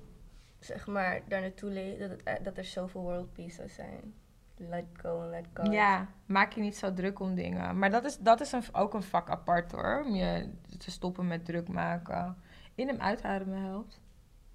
[0.58, 4.14] zeg maar, daar naartoe leeft, dat, het, e- dat er zoveel world peace zou zijn.
[4.56, 5.70] Let go and let go.
[5.70, 7.78] Ja, maak je niet zo druk om dingen.
[7.78, 10.02] Maar dat is, dat is een, ook een vak apart hoor.
[10.06, 12.36] Om je te stoppen met druk maken.
[12.74, 14.00] In hem uitademen helpt.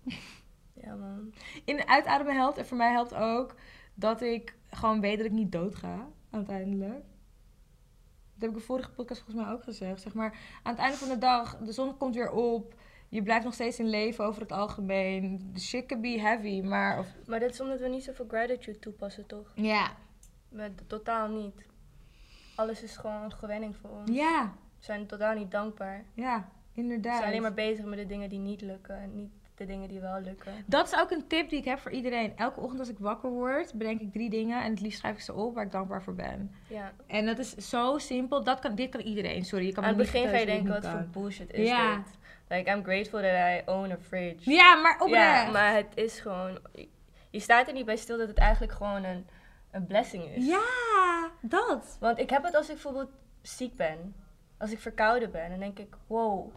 [0.74, 1.34] Ja, man.
[1.66, 2.58] In hem uitademen helpt.
[2.58, 3.56] En voor mij helpt ook
[3.94, 6.08] dat ik gewoon weet dat ik niet dood ga.
[6.30, 7.04] Uiteindelijk.
[8.42, 10.02] Dat heb ik de vorige podcast volgens mij ook gezegd.
[10.02, 12.74] Zeg maar, aan het einde van de dag, de zon komt weer op.
[13.10, 15.52] Je blijft nog steeds in leven over het algemeen.
[15.54, 17.00] The shit can be heavy, maar...
[17.00, 19.52] Of, Maar dat is omdat we niet zoveel gratitude toepassen, toch?
[19.56, 19.92] ja.
[20.50, 21.66] We, totaal niet.
[22.56, 24.12] Alles is gewoon een gewenning voor ons.
[24.12, 26.06] Ja, We zijn totaal niet dankbaar.
[26.14, 27.16] ja, We inderdaad.
[27.18, 28.96] zijn alleen maar bezig met de dingen die niet lukken.
[28.98, 30.54] En niet de dingen die wel lukken.
[30.66, 32.38] Dat is ook een tip die ik heb voor iedereen.
[32.38, 34.64] Elke ochtend als ik wakker word, bedenk ik drie dingen.
[34.64, 36.52] En het liefst schrijf ik ze op waar ik dankbaar voor ben.
[36.68, 36.92] Ja.
[37.08, 38.44] En dat is zo simpel.
[38.44, 39.46] Dat kan, dit kan iedereen.
[39.46, 41.96] Sorry, je kan Aan het begin ga je denken, wat voor bullshit is Ja.
[41.96, 42.18] dit?
[42.48, 44.52] Like, I'm grateful that I own a fridge.
[44.52, 45.46] Ja, maar oprecht.
[45.46, 46.60] Ja, maar het is gewoon...
[47.30, 49.28] Je staat er niet bij stil dat het eigenlijk gewoon een,
[49.72, 50.46] een blessing is.
[50.46, 51.98] Ja, dat.
[52.00, 53.10] Want ik heb het als ik bijvoorbeeld
[53.42, 54.16] ziek ben.
[54.58, 55.50] Als ik verkouden ben.
[55.50, 56.54] Dan denk ik, wow.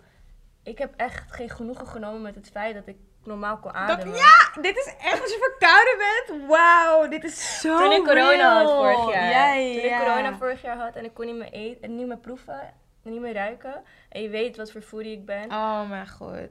[0.65, 4.17] Ik heb echt geen genoegen genomen met het feit dat ik normaal kon dat ademen.
[4.17, 6.49] ja, dit is echt als je verkouden bent.
[6.49, 9.31] Wauw, dit is zo Toen ik corona had vorig jaar.
[9.31, 11.97] Ja, ja, Toen ik corona vorig jaar had en ik kon niet meer eten, en
[11.97, 12.61] niet meer proeven,
[13.03, 13.83] en niet meer ruiken.
[14.09, 15.51] En je weet wat voor foodie ik ben.
[15.51, 16.51] Oh mijn god.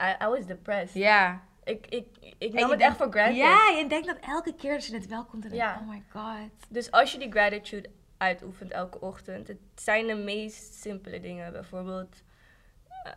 [0.00, 0.94] I, I was depressed.
[0.94, 1.46] Ja.
[1.64, 2.06] Ik, ik,
[2.38, 3.36] ik nam het echt voor granted.
[3.36, 5.78] Ja, je denkt dat elke keer dat je het wel komt en dan Ja.
[5.80, 6.50] oh my god.
[6.68, 11.52] Dus als je die gratitude uitoefent elke ochtend, het zijn de meest simpele dingen.
[11.52, 12.22] Bijvoorbeeld,
[13.04, 13.12] eh,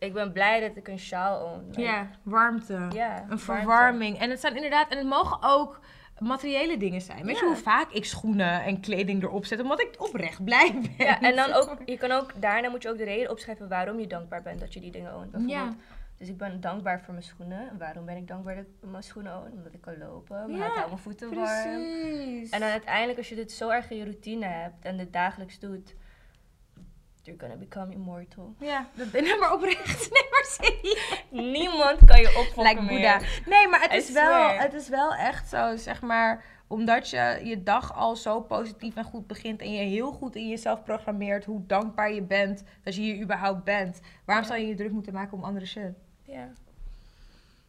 [0.00, 1.60] ik ben blij dat ik een sjaal.
[1.66, 2.74] Like, Ja, warmte.
[2.92, 3.38] ja, Een warmte.
[3.44, 4.18] verwarming.
[4.18, 5.80] En het zijn inderdaad, en het mogen ook
[6.18, 7.24] materiële dingen zijn.
[7.24, 7.50] Weet je Ja.
[7.50, 11.06] hoe vaak ik schoenen en kleding erop zet, omdat ik oprecht blij ben.
[11.06, 13.98] Ja, en dan ook, je kan ook, daarna moet je ook de reden opschrijven waarom
[14.00, 15.30] je dankbaar bent dat je die dingen oont.
[15.30, 15.76] Bijvoorbeeld,
[16.18, 17.68] Dus ik ben dankbaar voor mijn schoenen.
[17.68, 19.50] En waarom ben ik dankbaar dat ik mijn schoenen own?
[19.52, 21.44] Omdat ik kan lopen, maar Ja, ik hou mijn voeten warm.
[21.82, 22.50] Precies.
[22.50, 25.58] En dan uiteindelijk, als je dit zo erg in je routine hebt en dit dagelijks
[25.58, 25.94] doet,
[27.30, 28.54] you're gonna become immortal.
[28.58, 30.10] Ja, dat, nee, maar oprecht.
[30.12, 31.24] Nee, maar serieus.
[31.30, 32.88] Niemand kan je opvolgen meer.
[32.88, 33.18] Boeddha.
[33.46, 37.40] Nee, maar het I is, wel, het is wel echt zo, zeg maar, omdat je
[37.44, 41.44] je dag al zo positief en goed begint en je heel goed in jezelf programmeert
[41.44, 44.00] hoe dankbaar je bent dat je hier überhaupt bent.
[44.24, 44.50] Waarom Ja.
[44.50, 45.92] zou je je druk moeten maken om andere shit?
[46.22, 46.48] Ja.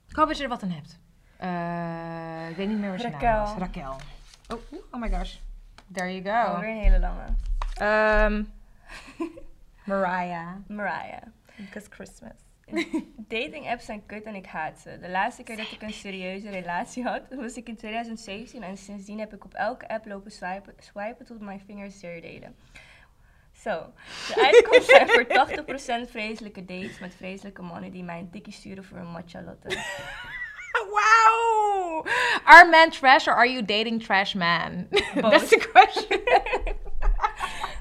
[0.10, 1.00] Ik hoop dat je er wat aan hebt.
[1.38, 3.54] Eh, ik weet niet meer wat je naam was.
[3.58, 3.96] Raquel.
[4.54, 4.60] Oh,
[4.92, 5.36] oh my gosh.
[5.94, 6.60] There you Oh, go.
[6.60, 7.26] weer een hele lange.
[7.78, 8.44] Ehm,
[9.92, 10.64] Mariah.
[10.70, 11.28] Mariah.
[11.58, 12.38] Because Christmas.
[13.28, 15.00] Dating apps zijn kut en ik haat ze.
[15.00, 19.20] De laatste keer dat ik een serieuze relatie had, was ik in 2017 en sindsdien
[19.20, 22.56] heb ik op elke app lopen swipen, swipen tot mijn vingers zeer deden.
[23.52, 23.94] Zo,
[24.28, 25.26] de uitkomst zijn voor
[26.08, 29.78] 80% vreselijke dates met vreselijke mannen die mij een tikkie sturen voor een matcha latte.
[30.92, 32.06] Wow!
[32.46, 34.88] Are men trash or are you dating trash man?
[35.16, 36.20] That's the question.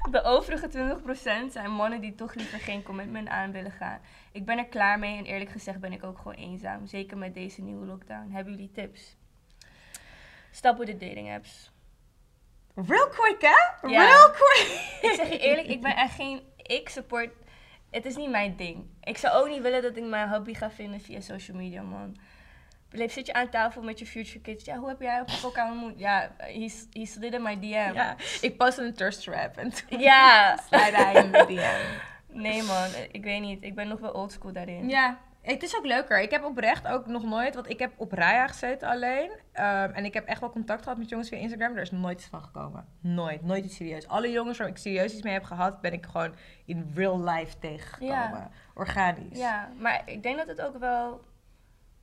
[0.09, 0.99] De overige
[1.47, 3.99] 20% zijn mannen die toch liever geen commitment aan willen gaan.
[4.31, 6.87] Ik ben er klaar mee en eerlijk gezegd ben ik ook gewoon eenzaam.
[6.87, 8.31] Zeker met deze nieuwe lockdown.
[8.31, 9.15] Hebben jullie tips?
[10.51, 11.71] Stap op de dating apps.
[12.75, 13.87] Real quick, hè?
[13.87, 14.05] Ja.
[14.05, 14.99] Real quick.
[15.01, 16.41] Ik zeg je eerlijk, ik ben echt geen...
[16.57, 17.29] Ik support...
[17.89, 18.85] Het is niet mijn ding.
[19.01, 22.17] Ik zou ook niet willen dat ik mijn hobby ga vinden via social media, man.
[22.91, 24.65] Zit je aan tafel met je future kids.
[24.65, 25.99] Ja, hoe heb jij elkaar ontmoet?
[25.99, 27.91] Ja, he's, he slid in my DM.
[27.93, 30.57] Ja, ik postte een thirst trap en toen Ja.
[30.69, 32.39] slide hij in de DM.
[32.39, 33.63] Nee man, ik weet niet.
[33.63, 34.89] Ik ben nog wel oldschool daarin.
[34.89, 36.21] Ja, het is ook leuker.
[36.21, 39.31] Ik heb oprecht ook nog nooit, want ik heb op Raya gezeten alleen.
[39.51, 41.75] Ehm, en ik heb echt wel contact gehad met jongens via Instagram.
[41.75, 42.85] Er is nooit iets van gekomen.
[42.99, 44.07] Nooit, nooit iets serieus.
[44.07, 47.59] Alle jongens waar ik serieus iets mee heb gehad, ben ik gewoon in real life
[47.59, 48.15] tegengekomen.
[48.15, 48.49] Ja.
[48.73, 49.37] Organisch.
[49.39, 51.21] Ja, maar ik denk dat het ook wel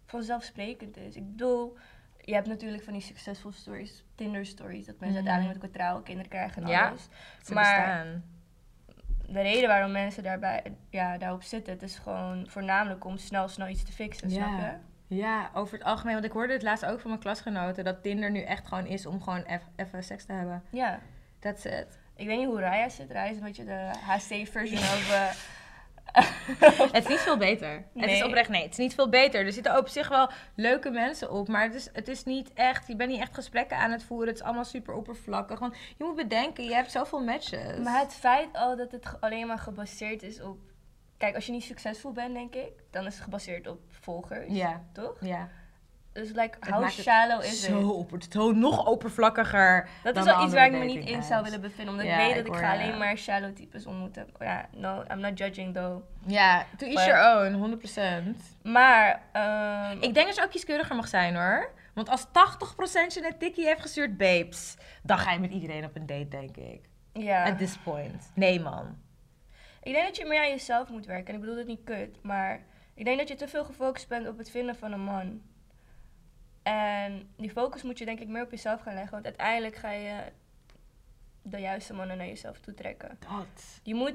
[0.09, 1.17] vanzelfsprekend is.
[1.17, 1.77] Ik bedoel,
[2.25, 5.29] je hebt natuurlijk van die succesvol stories, Tinder stories, dat mensen Mhm.
[5.29, 6.89] uiteindelijk met elkaar trouwen, kinderen krijgen en Ja.
[6.89, 7.09] alles.
[7.53, 8.25] Maar- bestaan.
[9.31, 13.69] De reden waarom mensen daarbij, ja, daarop zitten, het is gewoon voornamelijk om snel, snel
[13.69, 14.35] iets te fixen, Ja.
[14.35, 14.77] snap je?
[15.17, 16.13] Ja, over het algemeen.
[16.13, 17.85] Want ik hoorde het laatst ook van mijn klasgenoten.
[17.85, 19.45] Dat Tinder nu echt gewoon is om gewoon
[19.77, 20.63] even seks te hebben.
[20.71, 20.99] Ja.
[21.39, 21.99] That's it.
[22.17, 23.11] Ik weet niet hoe Raya zit.
[23.11, 25.09] Raya is een beetje de HC-version of...
[26.93, 27.85] Het is niet veel beter.
[27.95, 29.47] Het is oprecht, nee, het is niet veel beter.
[29.47, 32.87] Er zitten op zich wel leuke mensen op, maar het is, het is niet echt,
[32.87, 34.29] je bent niet echt gesprekken aan het voeren.
[34.29, 35.59] Het is allemaal super oppervlakkig.
[35.59, 37.79] Want je moet bedenken, je hebt zoveel matches.
[37.79, 40.59] Maar het feit al dat het alleen maar gebaseerd is op...
[41.17, 44.53] Kijk, als je niet succesvol bent, denk ik, dan is het gebaseerd op volgers.
[44.55, 45.17] Ja, Toch?
[45.21, 45.49] ja.
[46.19, 49.89] Dus like, how het shallow is zo op, het zo nog oppervlakkiger.
[50.03, 51.89] Dat is wel iets waar ik me niet in zou willen bevinden.
[51.95, 54.27] Omdat ik weet dat ik hoor ga alleen maar shallow types ontmoeten.
[54.39, 56.03] Ja, no, I'm not judging though.
[56.27, 58.37] Ja, to each your own, 100%.
[58.63, 61.71] Maar, ehm, Ik denk dat je ook kieskeuriger mag zijn hoor.
[61.95, 65.97] Want als 80% je een tikkie heeft gestuurd, babes, dan ga je met iedereen op
[65.97, 66.81] een date, denk ik.
[67.13, 67.45] ja.
[67.47, 68.31] At this point.
[68.35, 68.97] Nee, man.
[69.83, 71.27] Ik denk dat je meer aan jezelf moet werken.
[71.27, 72.61] En ik bedoel het niet kut, maar
[72.95, 75.41] ik denk dat je te veel gefocust bent op het vinden van een man.
[76.69, 79.13] En die focus moet je denk ik meer op jezelf gaan leggen.
[79.13, 80.17] Want uiteindelijk ga je
[81.43, 83.19] de juiste mannen naar jezelf toe trekken.
[83.21, 83.81] Dat.
[83.83, 84.15] Je moet,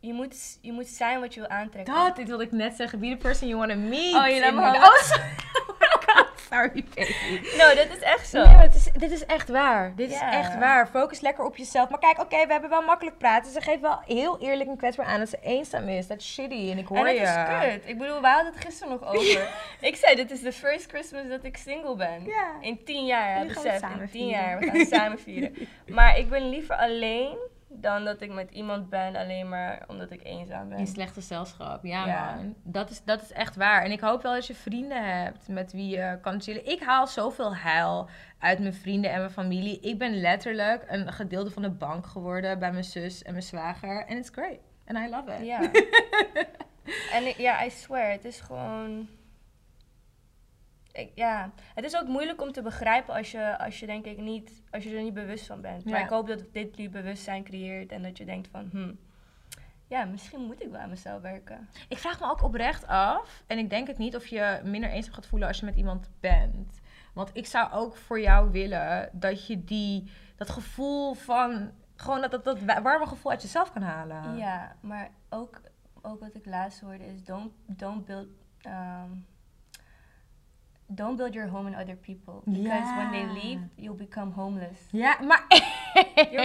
[0.00, 1.94] je moet, je moet zijn wat je wil aantrekken.
[1.94, 2.98] Dat, dit wilde ik net zeggen.
[2.98, 4.14] Be the person you want to meet.
[4.14, 4.78] Oh, je laat me.
[4.88, 5.32] Oh, sorry.
[6.50, 7.40] Sorry, baby.
[7.58, 8.42] No, dat is echt zo.
[8.74, 9.92] Is, dit is echt waar.
[9.96, 10.88] Dit is echt waar.
[10.88, 11.88] Focus lekker op jezelf.
[11.88, 13.52] Maar kijk, oké, we hebben wel makkelijk praten.
[13.52, 16.06] Ze geeft wel heel eerlijk en kwetsbaar aan dat ze eenzaam is.
[16.06, 16.70] Dat is shitty.
[16.70, 17.20] En ik hoor En dat je.
[17.22, 17.82] is kut.
[17.88, 19.48] Ik bedoel, we hadden het gisteren nog over.
[19.80, 22.26] ik zei, dit is de first Christmas dat ik single ben.
[22.60, 23.82] In tien jaar, besef.
[24.00, 25.54] In tien jaar, we gaan samen vieren.
[25.86, 27.36] Maar ik ben liever alleen
[27.82, 30.78] dan dat ik met iemand ben alleen maar omdat ik eenzaam ben.
[30.78, 32.34] In slechte gezelschap, ja, Ja.
[32.34, 32.54] man.
[32.62, 33.82] Dat is, dat is echt waar.
[33.82, 36.66] En ik hoop wel dat je vrienden hebt met wie je kan chillen.
[36.66, 38.08] Ik haal zoveel heil
[38.38, 39.80] uit mijn vrienden en mijn familie.
[39.80, 44.06] Ik ben letterlijk een gedeelte van de bank geworden bij mijn zus en mijn zwager.
[44.06, 44.58] En it's great.
[44.86, 45.46] And I love it.
[45.46, 45.60] Ja.
[47.18, 49.08] en ja, I swear, het is gewoon...
[50.94, 54.18] Ik, ja, het is ook moeilijk om te begrijpen als je, als je denk ik
[54.18, 55.84] niet, als je er niet bewust van bent.
[55.84, 58.92] Maar ik hoop dat dit die bewustzijn creëert en dat je denkt van, hm,
[59.86, 61.68] ja, misschien moet ik wel aan mezelf werken.
[61.88, 65.12] Ik vraag me ook oprecht af, en ik denk het niet, of je minder eenzaam
[65.12, 66.80] gaat voelen als je met iemand bent.
[67.12, 72.30] Want ik zou ook voor jou willen dat je die, dat gevoel van, gewoon dat,
[72.30, 74.36] dat, dat warme gevoel uit jezelf kan halen.
[74.36, 75.60] Ja, maar ook,
[76.02, 78.28] ook wat ik laatst hoorde is, don't, don't build...
[78.66, 79.26] um,
[80.86, 82.42] Don't build your home in other people.
[82.44, 84.78] Because when they leave, you'll become homeless.
[84.90, 85.44] Ja, maar...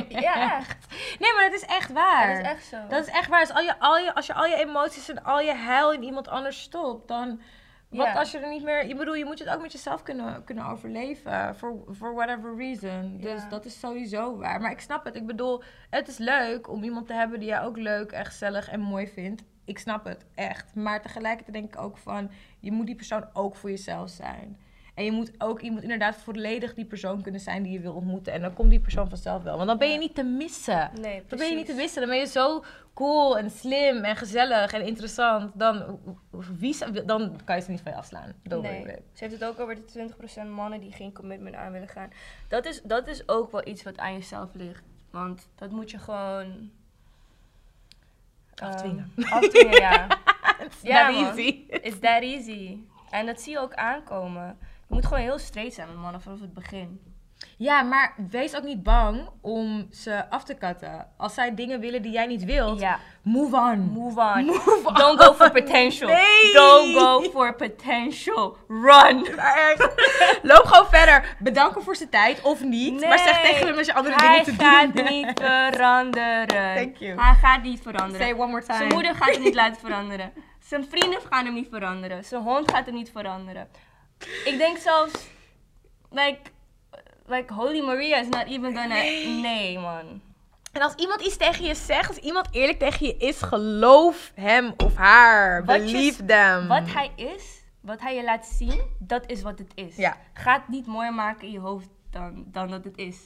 [0.09, 0.87] Ja, echt.
[1.19, 2.27] Nee, maar dat is echt waar.
[2.27, 2.87] Dat is echt zo.
[2.87, 3.39] Dat is echt waar.
[3.39, 6.03] Dus al je, al je, als je al je emoties en al je huil in
[6.03, 7.41] iemand anders stopt, dan...
[7.89, 8.81] Wat als je er niet meer...
[8.81, 11.55] Ik bedoel, je moet het ook met jezelf kunnen, kunnen overleven.
[11.55, 13.17] For, for whatever reason.
[13.17, 14.61] Dus dat is sowieso waar.
[14.61, 15.15] Maar ik snap het.
[15.15, 18.69] Ik bedoel, het is leuk om iemand te hebben die jij ook leuk en gezellig
[18.69, 19.43] en mooi vindt.
[19.69, 20.75] Ik snap het, echt.
[20.75, 22.31] Maar tegelijkertijd denk ik ook van...
[22.59, 24.57] Je moet die persoon ook voor jezelf zijn.
[24.95, 28.33] En je moet ook moet inderdaad volledig die persoon kunnen zijn die je wil ontmoeten.
[28.33, 29.55] En dan komt die persoon vanzelf wel.
[29.55, 30.89] Want dan ben je niet te missen.
[31.01, 31.75] Nee, Dan ben je niet te precies.
[31.75, 32.01] missen.
[32.01, 35.51] Dan ben je zo cool en slim en gezellig en interessant.
[35.59, 35.99] Dan,
[36.59, 38.33] wie, dan kan je ze niet van je afslaan.
[38.43, 38.83] Don't Nee.
[38.85, 40.13] Ze heeft het ook over de
[40.45, 42.09] 20% mannen die geen commitment aan willen gaan.
[42.47, 44.83] Dat is, dat is ook wel iets wat aan jezelf ligt.
[45.11, 46.71] Want dat moet je gewoon...
[48.61, 49.13] Afdwingen.
[49.29, 50.07] afdwingen, ja.
[50.65, 51.25] It's Ja, man.
[51.25, 51.63] easy.
[51.67, 52.77] It's that easy.
[53.09, 54.57] En dat zie je ook aankomen.
[54.87, 56.99] Je moet gewoon heel straight zijn met mannen vanaf het begin.
[57.57, 61.07] Ja, maar wees ook niet bang om ze af te katten.
[61.17, 63.79] Als zij dingen willen die jij niet wilt, Ja, move on.
[63.79, 64.45] move on.
[64.45, 64.93] Move on.
[64.93, 66.09] Don't go for potential.
[66.09, 66.53] Nee.
[66.53, 68.57] Don't go for potential.
[68.67, 69.25] Run.
[69.69, 69.89] Echt.
[70.41, 71.35] Loop gewoon verder.
[71.39, 73.05] Bedanken voor zijn tijd of niet.
[73.05, 76.75] Maar zeg tegen hem als je andere Hij dingen te gaat doen niet veranderen.
[76.75, 77.21] Thank you.
[77.21, 78.27] Hij gaat niet veranderen.
[78.27, 78.77] Say one more time.
[78.77, 80.33] Zijn moeder gaat hem niet laten veranderen.
[80.59, 82.23] Zijn vrienden gaan hem niet veranderen.
[82.23, 83.67] Zijn hond gaat hem niet veranderen.
[84.45, 85.27] Ik denk zelfs,
[86.11, 86.39] like,
[87.29, 88.95] like Holy Maria is not even gonna.
[89.41, 90.21] Nee, man.
[90.71, 94.73] En als iemand iets tegen je zegt, als iemand eerlijk tegen je is, geloof hem
[94.77, 95.65] of haar.
[95.65, 96.67] Wat je- Believe them.
[96.67, 99.95] Wat hij is, wat hij je laat zien, dat is wat het is.
[99.95, 100.17] Ja.
[100.33, 103.17] Ga het niet mooier maken in je hoofd dan, dan dat het is.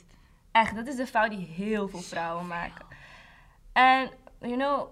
[0.52, 2.86] Echt, dat is de fout die heel veel vrouwen maken.
[3.74, 4.92] En, you know,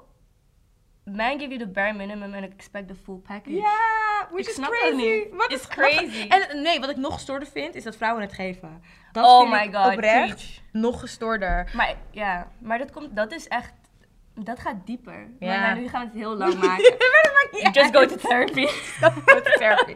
[1.03, 3.55] men give you the bare minimum and expect the full package.
[3.55, 3.79] Ja,
[4.31, 5.27] which Ik is crazy.
[5.31, 6.27] Wat is crazy.
[6.27, 8.81] En nee, wat ik nog gestoorder vind, is dat vrouwen het geven.
[9.11, 10.59] Dat Oh vind my ik God, oprecht preach.
[10.71, 11.71] nog gestoorder.
[11.75, 13.73] Maar ja, maar dat, komt, dat is echt,
[14.35, 15.27] dat gaat dieper.
[15.39, 15.59] Ja.
[15.59, 16.67] Maar nu gaan we het heel lang maken.
[16.97, 18.65] maar dat maakt niet Just go to therapy.
[19.25, 19.95] Go to therapy.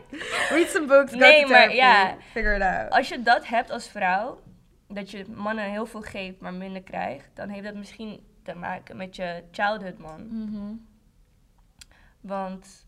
[0.49, 1.75] Read some books, go Nee, to maar therapy.
[1.75, 2.15] ja.
[2.31, 2.89] Figure it out.
[2.91, 4.41] Als je dat hebt als vrouw,
[4.87, 8.97] dat je mannen heel veel geeft, maar minder krijgt, dan heeft dat misschien te maken
[8.97, 10.27] met je childhood man.
[10.29, 10.73] Mhm.
[12.21, 12.84] Want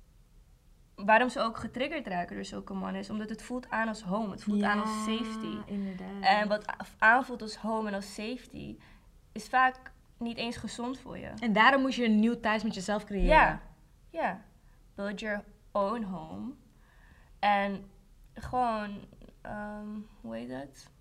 [1.05, 4.31] waarom ze ook getriggerd raken door zulke mannen is omdat het voelt aan als home,
[4.31, 5.57] het voelt aan als safety.
[5.65, 6.21] inderdaad.
[6.21, 6.65] En wat
[6.97, 8.77] aanvoelt als home en als safety
[9.31, 11.31] is vaak niet eens gezond voor je.
[11.39, 13.27] En daarom moet je een nieuw thuis met jezelf creëren.
[13.27, 13.61] Ja,
[14.09, 14.41] ja.
[14.95, 16.53] Build your own home.
[17.39, 17.89] En
[18.33, 19.05] gewoon,
[19.41, 19.87] ehm,
[20.21, 20.91] hoe heet dat?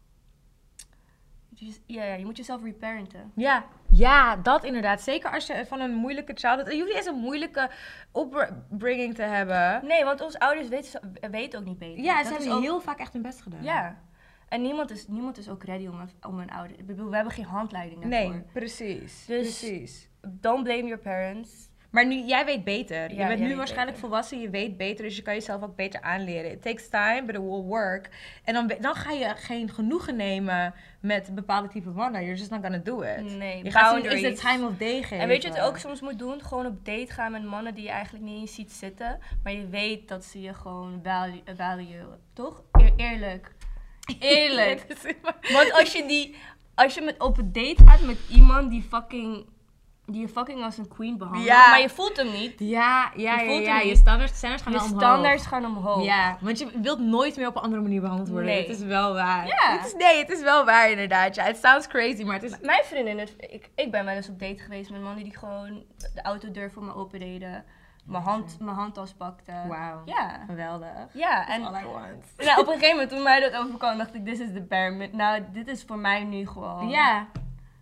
[1.87, 3.33] Ja, je moet jezelf reparenten.
[3.35, 5.01] Ja, ja, dat inderdaad.
[5.03, 6.67] Zeker als je van een moeilijke childhood...
[6.73, 7.71] Je hoeft niet eens een moeilijke
[8.13, 9.87] opbringing te hebben.
[9.87, 12.05] Nee, want onze ouders weten, weten ook niet beter.
[12.05, 13.63] Ja, ze hebben ook- heel vaak echt hun best gedaan.
[13.63, 14.05] Ja.
[14.49, 16.79] En niemand is, niemand is ook ready om een, om een ouder...
[16.79, 18.31] Ik bedoel, we hebben geen handleiding daarvoor.
[18.33, 19.25] Nee, precies.
[19.27, 20.09] Dus- precies.
[20.29, 21.69] Don't blame your parents.
[21.97, 23.15] Maar nu, jij weet beter.
[23.15, 24.09] Ja, je bent nu waarschijnlijk beter.
[24.09, 26.51] volwassen, je weet beter, dus je kan jezelf ook beter aanleren.
[26.51, 28.09] It takes time, but it will work.
[28.45, 32.21] En dan, dan ga je geen genoegen nemen met bepaalde type mannen.
[32.21, 33.37] You're just not gonna do it.
[33.37, 35.19] Nee, je gaat is het time of day geven.
[35.19, 36.43] En weet je wat je ook soms moet doen?
[36.43, 39.19] Gewoon op date gaan met mannen die je eigenlijk niet eens ziet zitten.
[39.43, 42.63] Maar je weet dat ze je gewoon value, value toch?
[42.73, 43.55] Eer- eerlijk.
[44.19, 44.87] Eerlijk.
[45.57, 46.37] Want als je die...
[46.75, 49.47] Als je met, op een date gaat met iemand die fucking...
[50.09, 51.47] Die je fucking als een queen behandelt.
[51.47, 51.69] Ja.
[51.69, 52.55] Maar je voelt hem niet.
[52.59, 54.87] Ja, ja, Je ja, voelt ja, hem je standaards gaan Je omhoog.
[55.01, 56.05] standaards gaan omhoog.
[56.05, 58.47] Ja, want je wilt nooit meer op een andere manier behandeld worden.
[58.49, 58.61] Nee.
[58.69, 59.47] Het is wel waar.
[59.47, 59.77] Ja.
[59.79, 61.35] Het is, nee, het is wel waar inderdaad.
[61.35, 62.59] Ja, it sounds crazy, maar het is...
[62.61, 65.85] Mijn vriendin, het- ik, ik ben wel eens op date geweest met mannen die gewoon
[66.15, 67.65] de autodeur voor me opendeden.
[68.05, 69.69] Mijn, hand, mijn handtas pakten.
[69.69, 70.03] Wauw.
[70.05, 70.41] Ja.
[70.47, 70.89] Geweldig.
[71.13, 72.25] Ja, En en all I want.
[72.37, 75.09] nou, op een gegeven moment toen mij dat overkwam, dacht ik, dit is de bare
[75.13, 76.89] Nou, dit is voor mij nu gewoon.
[76.89, 77.27] Ja.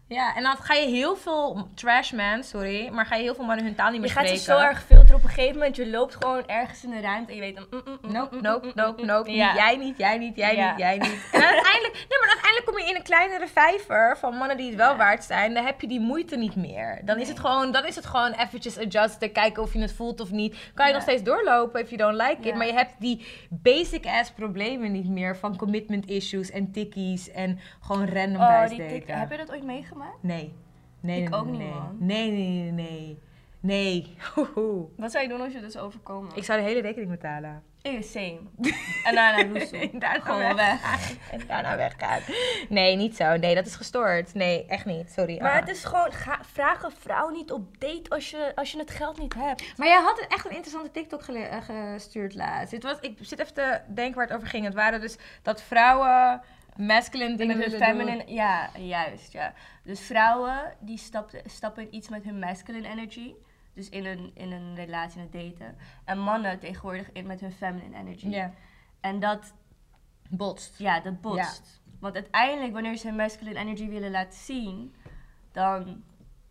[0.08, 3.44] Ja, en dan ga je heel veel trash man, sorry, maar ga je heel veel
[3.44, 4.44] mannen hun taal niet Je meer gaat spreken.
[4.44, 5.76] ze zo erg filteren op een gegeven moment.
[5.76, 7.66] Je loopt gewoon ergens in de ruimte en je weet dan...
[7.70, 9.30] mm, mm, mm, Nope, nope, nope, nope.
[9.30, 10.70] Niet jij niet, jij niet, jij Ja.
[10.70, 11.28] niet, jij niet.
[11.32, 14.76] En uiteindelijk, nee, maar uiteindelijk kom je in een kleinere vijver van mannen die het
[14.76, 14.96] wel Ja.
[14.96, 15.54] waard zijn.
[15.54, 17.00] Dan heb je die moeite niet meer.
[17.04, 20.20] Dan is het gewoon, dan is het gewoon eventjes adjusten, kijken of je het voelt
[20.20, 20.56] of niet.
[20.74, 22.54] Kan je nog steeds doorlopen if you don't like it.
[22.54, 27.60] Maar je hebt die basic ass problemen niet meer van commitment issues en tikkies en
[27.80, 29.18] gewoon random Oh, bijsteken.
[29.18, 29.92] heb je dat ooit meegemaakt?
[30.20, 30.54] Nee.
[31.00, 31.70] Nee, Ik nee, ook nee, niet, nee.
[31.70, 31.96] man.
[31.98, 33.18] Nee, nee, nee,
[33.60, 34.16] nee.
[34.96, 36.30] Wat zou je doen als je dus overkomen?
[36.36, 37.62] Ik zou de hele rekening betalen.
[37.82, 38.38] Ik same.
[39.04, 39.78] En daarna loesoe.
[39.90, 40.56] En daarna Gewoon weg.
[40.56, 41.16] weg.
[41.32, 42.20] En daarna weggaan.
[42.68, 43.36] Nee, niet zo.
[43.36, 44.34] Nee, dat is gestoord.
[44.34, 45.10] Nee, echt niet.
[45.12, 45.40] Sorry.
[45.40, 45.58] Maar Ah.
[45.60, 48.90] het is gewoon, ga, vraag een vrouw niet op date als je, als je het
[48.90, 49.78] geld niet hebt.
[49.78, 52.72] Maar jij had echt een interessante TikTok gele- eh, gestuurd laatst.
[52.72, 54.64] Het was, ik zit even te denken waar het over ging.
[54.64, 56.40] Het waren dus dat vrouwen
[56.76, 58.06] masculine dingen Met hun willen doen.
[58.06, 59.54] feminine, ja, juist, ja.
[59.82, 60.98] Dus vrouwen die
[61.44, 63.34] stappen in iets met hun masculine energy.
[63.74, 65.76] Dus in een, in een relatie, in het daten.
[66.04, 68.28] En mannen tegenwoordig in met hun feminine energy.
[68.28, 68.52] Ja.
[69.00, 69.54] En dat,
[70.28, 70.78] Botst.
[70.78, 71.82] ja, dat botst.
[72.00, 74.94] Want uiteindelijk, wanneer ze hun masculine energy willen laten zien,
[75.52, 76.04] dan,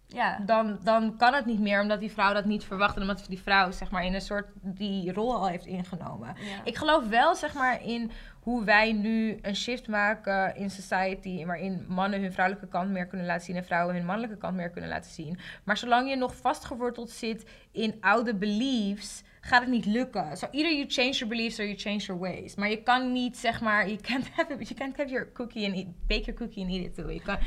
[0.07, 0.39] ja.
[0.45, 2.95] Dan, dan kan het niet meer, omdat die vrouw dat niet verwacht.
[2.95, 6.35] En omdat die vrouw, zeg maar, in een soort die rol al heeft ingenomen.
[6.39, 6.63] ja.
[6.63, 11.45] Ik geloof wel, zeg maar, in hoe wij nu een shift maken in society.
[11.45, 14.69] Waarin mannen hun vrouwelijke kant meer kunnen laten zien en vrouwen hun mannelijke kant meer
[14.69, 15.37] kunnen laten zien.
[15.63, 20.37] Maar zolang je nog vastgeworteld zit in oude beliefs, gaat het niet lukken.
[20.37, 22.55] So either you change your beliefs or you change your ways.
[22.55, 25.65] Maar je kan niet, zeg maar, you can't have, it, you can't have your cookie
[25.67, 27.09] and eat, bake your cookie and eat it too.
[27.11, 27.37] Je kan,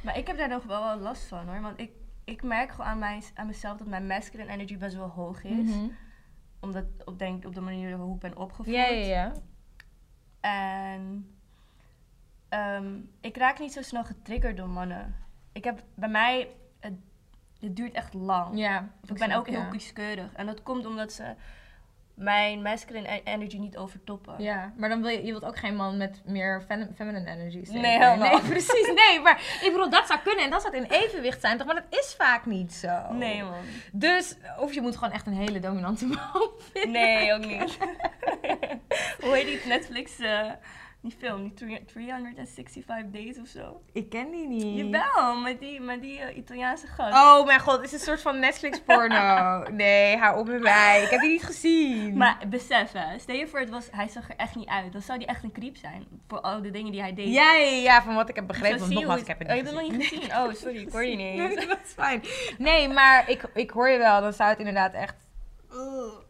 [0.00, 1.60] Maar ik heb daar nog wel last van hoor.
[1.60, 1.90] Want ik,
[2.24, 5.68] ik merk gewoon aan, mij, aan mezelf dat mijn masculine energy best wel hoog is.
[5.68, 5.88] Mhm.
[6.60, 8.74] Omdat op, denk, op de manier hoe ik ben opgevoed.
[8.74, 9.32] Ja, ja, ja.
[10.40, 11.34] En
[12.48, 15.14] ehm, ik raak niet zo snel getriggerd door mannen.
[15.52, 16.48] Ik heb bij mij,
[16.80, 16.94] het,
[17.60, 18.58] het duurt echt lang.
[18.58, 20.32] Ja, ik ben ook heel kieskeurig.
[20.32, 21.34] En dat komt omdat ze
[22.14, 24.34] mijn masculine energy niet overtoppen.
[24.38, 27.64] Ja, maar dan wil je, je wilt ook geen man met meer fem- feminine energy.
[27.64, 27.80] zeker?
[27.80, 28.30] Nee, helemaal.
[28.32, 28.92] Nee, precies.
[28.94, 31.66] Nee, maar ik bedoel, dat zou kunnen en dat zou in evenwicht zijn, toch?
[31.66, 33.12] Maar dat is vaak niet zo.
[33.12, 33.54] Nee man.
[33.92, 36.90] Dus, of je moet gewoon echt een hele dominante man vinden.
[36.90, 37.78] Nee, ook niet.
[39.22, 40.50] Hoe heet die Netflix, eh,
[41.04, 43.80] die film, die 3- 365 Days of zo?
[43.92, 44.92] Ik ken die niet.
[44.92, 47.14] Jawel, met die, met die eh, Italiaanse gast.
[47.14, 49.62] Oh mijn god, het is een soort van Netflix porno.
[49.70, 51.02] Nee, hou op met mij.
[51.02, 52.16] Ik heb die niet gezien.
[52.16, 54.92] Maar besef hè, stel je voor, het was, hij zag er echt niet uit.
[54.92, 56.06] Dan zou die echt een creep zijn.
[56.28, 57.32] Voor al de dingen die hij deed.
[57.34, 58.78] ja, ja, ja, van wat ik heb begrepen.
[58.78, 60.36] Want nogmaals, ik heb het- het Oh, niet je het nog niet gezien?
[60.42, 61.36] Oh, sorry, ik hoor je niet.
[61.36, 62.22] Nee, dat is fijn.
[62.58, 64.20] Nee, maar ik, ik hoor je wel.
[64.20, 65.14] Dan zou het inderdaad echt...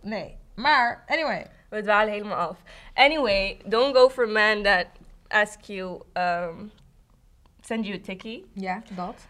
[0.02, 0.36] Nee.
[0.54, 1.46] Maar, anyway.
[1.74, 2.56] We dwalen helemaal af.
[2.94, 4.86] Anyway, don't go for a man that
[5.28, 6.70] ask you, um,
[7.60, 8.44] send you a tikkie.
[8.52, 9.26] Ja, dat.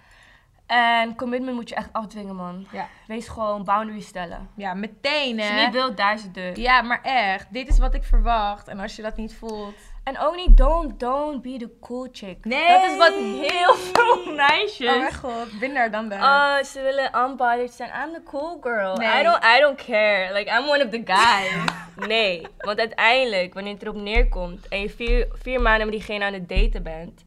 [0.66, 2.66] En commitment moet je echt afdwingen, man.
[2.72, 2.88] Ja.
[3.06, 4.48] Wees gewoon boundaries stellen.
[4.56, 5.64] Ja, meteen Als je hè.
[5.64, 6.58] niet wilt, daar is de deur.
[6.58, 7.46] Ja, maar echt.
[7.52, 8.68] Dit is wat ik verwacht.
[8.68, 9.74] En als je dat niet voelt...
[10.04, 12.44] En ook niet, don't, don't be the cool chick.
[12.44, 12.68] Nee.
[12.68, 14.94] Dat is wat heel veel meisjes...
[14.94, 16.14] Oh mijn god, binder dan de...
[16.14, 17.90] Oh, ze willen unbothered zijn.
[17.90, 18.96] I'm the cool girl.
[18.96, 19.20] Nee.
[19.20, 20.32] I, don't, I don't care.
[20.32, 21.72] Like, I'm one of the guys.
[22.08, 24.68] nee, want uiteindelijk, wanneer het erop neerkomt...
[24.68, 27.24] en je vier, vier maanden met diegene aan het daten bent...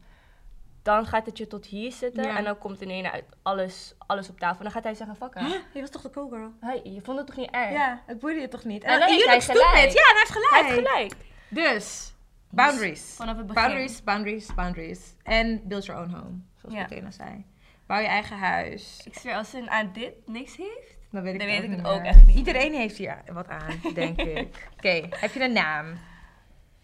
[0.94, 2.24] dan gaat het je tot hier zitten...
[2.24, 2.36] Ja.
[2.36, 4.56] en dan komt in één uit alles, alles op tafel.
[4.58, 5.48] En dan gaat hij zeggen, fuck haar.
[5.72, 6.52] je was toch de cool girl?
[6.60, 7.72] Hey, je vond het toch niet erg?
[7.72, 8.82] Ja, het boeide je toch niet?
[8.84, 9.62] En dan hij look stupid.
[9.62, 9.92] gelijk.
[9.92, 10.50] Ja, hij heeft gelijk.
[10.50, 11.14] Hij heeft gelijk.
[11.48, 12.14] Dus,
[12.50, 13.14] boundaries.
[13.16, 13.62] Vanaf het begin.
[13.62, 15.14] Boundaries, boundaries, boundaries.
[15.22, 16.38] En build your own home.
[16.56, 16.80] Zoals Ja.
[16.86, 17.44] Bettina zei.
[17.86, 19.00] Bouw je eigen huis.
[19.04, 20.96] Ik zweer, als ze aan dit niks heeft...
[21.10, 22.36] Dan weet ik, Dan het weet ik niet het ook echt niet.
[22.36, 24.68] Iedereen heeft hier wat aan, denk ik.
[24.76, 25.86] Oké, heb je een naam?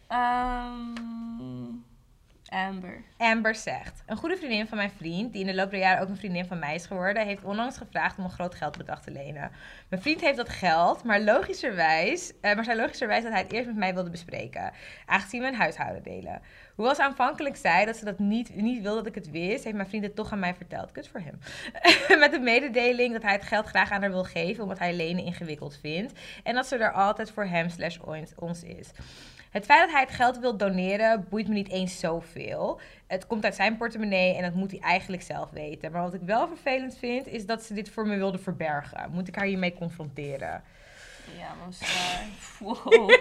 [0.09, 1.93] Ehm
[2.55, 3.03] Amber.
[3.17, 6.09] Amber zegt: Een goede vriendin van mijn vriend, die in de loop der jaren ook
[6.09, 9.51] een vriendin van mij is geworden, heeft onlangs gevraagd om een groot geldbedrag te lenen.
[9.89, 13.67] Mijn vriend heeft dat geld, maar logischerwijs, eh, maar zei logischerwijs dat hij het eerst
[13.67, 14.73] met mij wilde bespreken,
[15.07, 16.43] aangezien we een huishouden delen.
[16.75, 19.77] Hoewel ze aanvankelijk zei dat ze dat niet, niet wilde dat ik het wist, heeft
[19.77, 20.93] mijn vriend het toch aan mij verteld.
[20.93, 21.39] Kut voor hem.
[22.21, 25.25] met de mededeling dat hij het geld graag aan haar wil geven, omdat hij lenen
[25.25, 26.21] ingewikkeld vindt.
[26.43, 27.99] En dat ze er altijd voor hem slash
[28.37, 28.91] ons- is.
[29.55, 32.81] Het feit dat hij het geld wil doneren boeit me niet eens zoveel.
[33.07, 35.93] Het komt uit zijn portemonnee en dat moet hij eigenlijk zelf weten.
[35.93, 39.11] Maar wat ik wel vervelend vind, is dat ze dit voor me wilde verbergen.
[39.11, 40.63] Moet ik haar hiermee confronteren?
[41.39, 42.25] Ja, zwaar.
[42.59, 43.11] Wow.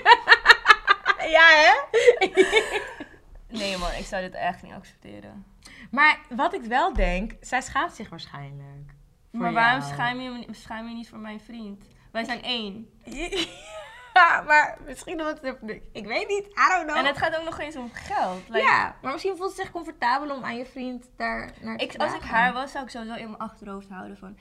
[1.30, 2.28] Ja, hè?
[3.60, 5.46] Nee man, ik zou dit echt niet accepteren.
[5.92, 8.94] Maar wat ik wel denk, zij schaamt zich waarschijnlijk.
[9.32, 11.86] maar waarom schaam je, me- schaam je niet voor mijn vriend?
[12.12, 12.90] Wij zijn één.
[14.48, 15.82] Maar misschien omdat het...
[15.92, 16.98] Ik weet niet, I don't know.
[16.98, 18.50] En het gaat ook nog eens om geld.
[18.50, 21.84] Like, ja, maar misschien voelt het zich comfortabel om aan je vriend daar naar te
[21.84, 24.38] ik, als ik haar was, zou ik sowieso in mijn achterhoofd houden van...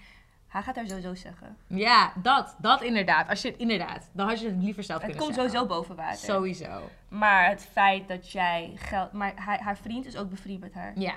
[0.46, 1.56] Hij gaat haar sowieso zeggen.
[1.66, 3.28] Ja, dat, dat inderdaad.
[3.28, 5.58] Als je het inderdaad, dan had je het liever zelf Het kunnen komt zeggen.
[5.58, 6.18] sowieso boven water.
[6.18, 6.88] Sowieso.
[7.08, 9.12] Maar het feit dat jij geld...
[9.12, 10.92] Maar hij, haar vriend is ook bevriend met haar.
[10.98, 11.14] Ja.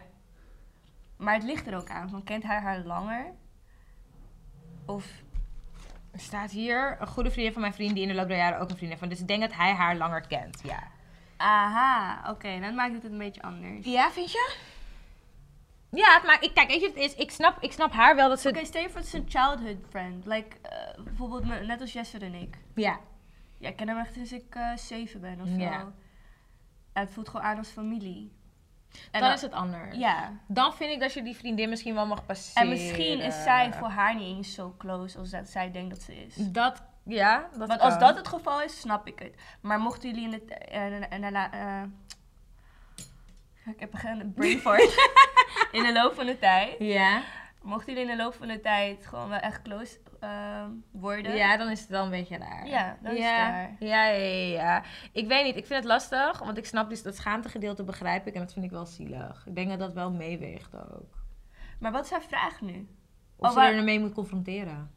[1.18, 2.10] Maar het ligt er ook aan.
[2.10, 3.26] Van, kent hij haar langer?
[4.86, 5.06] Of...
[6.16, 8.60] Er staat hier een goede vriendin van mijn vriend die in de loop der jaren
[8.60, 9.10] ook een vriendin van.
[9.10, 10.62] Dus ik denk dat hij haar langer kent.
[10.64, 10.84] Ja.
[11.38, 12.60] Aha, oké.
[12.60, 13.86] dan maakt het het een beetje anders.
[13.86, 14.56] Ja, vind je?
[15.90, 18.30] Ja, maar ik, kijk, weet je, wat het is, ik, snap, ik snap haar wel
[18.30, 18.50] dat ze.
[18.50, 20.26] Oké, voor het is een childhood friend.
[20.26, 22.58] Like, eh, bijvoorbeeld me- net als Jesse en ik.
[22.76, 23.00] Ja.
[23.58, 25.58] Ja, ik ken hem echt sinds ik eh, zeven ben of zo.
[25.58, 25.80] Ja.
[26.94, 28.32] En het voelt gewoon aan als familie.
[29.12, 29.96] En dan is het anders.
[29.98, 30.32] Ja.
[30.48, 32.62] Dan vind ik dat je die vriendin misschien wel mag passeren.
[32.62, 36.02] En misschien is zij voor haar niet eens zo close als dat zij denkt dat
[36.02, 36.36] ze is.
[36.36, 37.90] Dat, ja, dat Want kan.
[37.90, 39.36] als dat het geval is, snap ik het.
[39.62, 40.48] Maar mochten jullie in het...
[40.48, 41.84] eh, eh, eh, eh,
[43.66, 45.10] ik heb een brain fart.
[45.72, 46.76] in de loop van de tijd.
[46.80, 47.22] Ja.
[47.66, 51.36] Mochten jullie in de loop van de tijd gewoon wel echt close eh, worden.
[51.36, 52.68] Ja, dan is het wel een beetje raar.
[52.68, 53.76] Ja, dan is het raar.
[53.80, 54.84] Ja, ja, ja, ja.
[55.12, 58.34] Ik weet niet, ik vind het lastig, want ik snap dus dat schaamtegedeelte begrijp ik
[58.34, 59.44] en dat vind ik wel zielig.
[59.48, 61.24] Ik denk dat dat wel meeweegt ook.
[61.80, 62.88] Maar wat is haar vraag nu?
[63.38, 64.92] Of Oh, ze waar- er mee moet confronteren.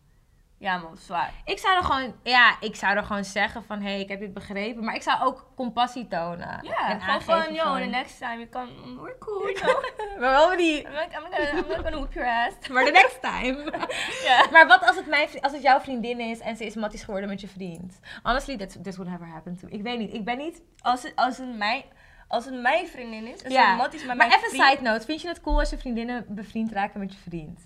[0.58, 1.32] Ja man, zwaar.
[1.44, 4.20] Ik zou er gewoon, ja, ik zou er gewoon zeggen van, hé, hey, ik heb
[4.20, 4.84] dit begrepen.
[4.84, 6.58] Maar ik zou ook compassie tonen.
[6.62, 10.20] Ja, en gewoon van, yo, the next time you come, we're cool, you know?
[10.20, 10.84] Maar wel niet.
[10.84, 12.54] I'm, like, I'm, gonna, I'm not gonna whoop your ass.
[12.72, 13.72] Maar the next time.
[14.28, 14.46] Ja.
[14.50, 17.28] Maar wat als het, mijn, als het jouw vriendin is en ze is matties geworden
[17.28, 18.00] met je vriend?
[18.22, 19.72] Honestly, that's, this would never happen to me.
[19.72, 20.62] Ik weet niet, ik ben niet...
[20.80, 21.82] Als het, als het, mijn,
[22.28, 24.64] als het mijn vriendin is, als Ja, het mat is met maar mijn even vriend...
[24.64, 27.60] side note, vind je het cool als je vriendinnen bevriend raken met je vriend?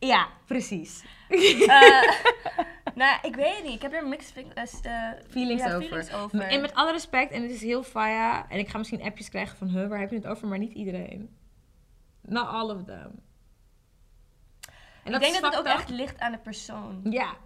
[0.00, 1.04] Ja, precies.
[1.28, 2.02] Eh,
[3.00, 3.74] nou, ik weet het niet.
[3.74, 5.88] Ik heb er mixed eh, eh, Feelings ja, over.
[5.88, 6.40] feelings over.
[6.40, 9.56] En met alle respect, en het is heel faya, en ik ga misschien appjes krijgen
[9.56, 10.48] van, huh, waar heb je het over?
[10.48, 11.36] Maar niet iedereen.
[12.20, 13.22] Not all of them.
[15.04, 17.00] En ik denk dat het ook echt ligt aan de persoon.
[17.04, 17.36] Ja.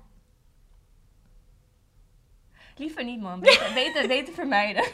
[2.76, 3.40] Liever niet, man.
[3.40, 4.84] Beter, beter, beter vermijden.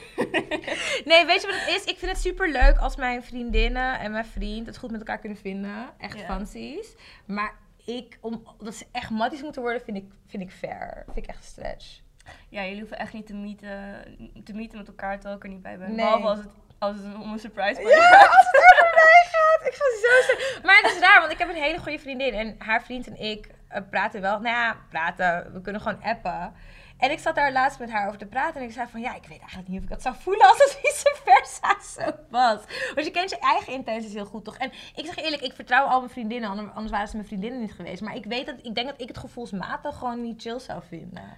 [1.05, 1.85] Nee, weet je wat het is?
[1.85, 5.19] Ik vind het super leuk als mijn vriendinnen en mijn vriend het goed met elkaar
[5.19, 5.89] kunnen vinden.
[5.99, 6.25] Echt Ja.
[6.25, 6.95] fancies.
[7.27, 7.55] Maar
[7.85, 11.03] ik, om, dat ze echt matties moeten worden, vind ik, vind ik fair.
[11.05, 12.01] Vind ik echt een stretch.
[12.49, 14.05] ja, jullie hoeven echt niet te meeten,
[14.45, 15.89] te meeten met elkaar terwijl ik er niet bij ben.
[15.89, 15.97] Nee.
[15.97, 18.29] Behalve als het, als het om een surprise party Ja, gaat.
[18.37, 19.67] als het over mij gaat.
[19.67, 20.63] Ik ga zo.
[20.67, 22.33] Maar het is raar, want ik heb een hele goede vriendin.
[22.35, 24.41] En haar vriend en ik eh, praten wel.
[24.41, 25.53] Nou ja, praten.
[25.53, 26.53] We kunnen gewoon appen.
[27.01, 28.61] En ik zat daar laatst met haar over te praten.
[28.61, 30.59] En ik zei van, ja, ik weet eigenlijk niet of ik dat zou voelen als
[30.59, 32.61] het vice versa zo was.
[32.95, 34.57] Want je kent je eigen intenties heel goed, toch?
[34.57, 36.51] En ik zeg eerlijk, ik vertrouw al mijn vriendinnen.
[36.51, 38.03] ander- Anders waren ze mijn vriendinnen niet geweest.
[38.03, 41.37] Maar ik weet dat, ik denk dat ik het gevoelsmatig gewoon niet chill zou vinden.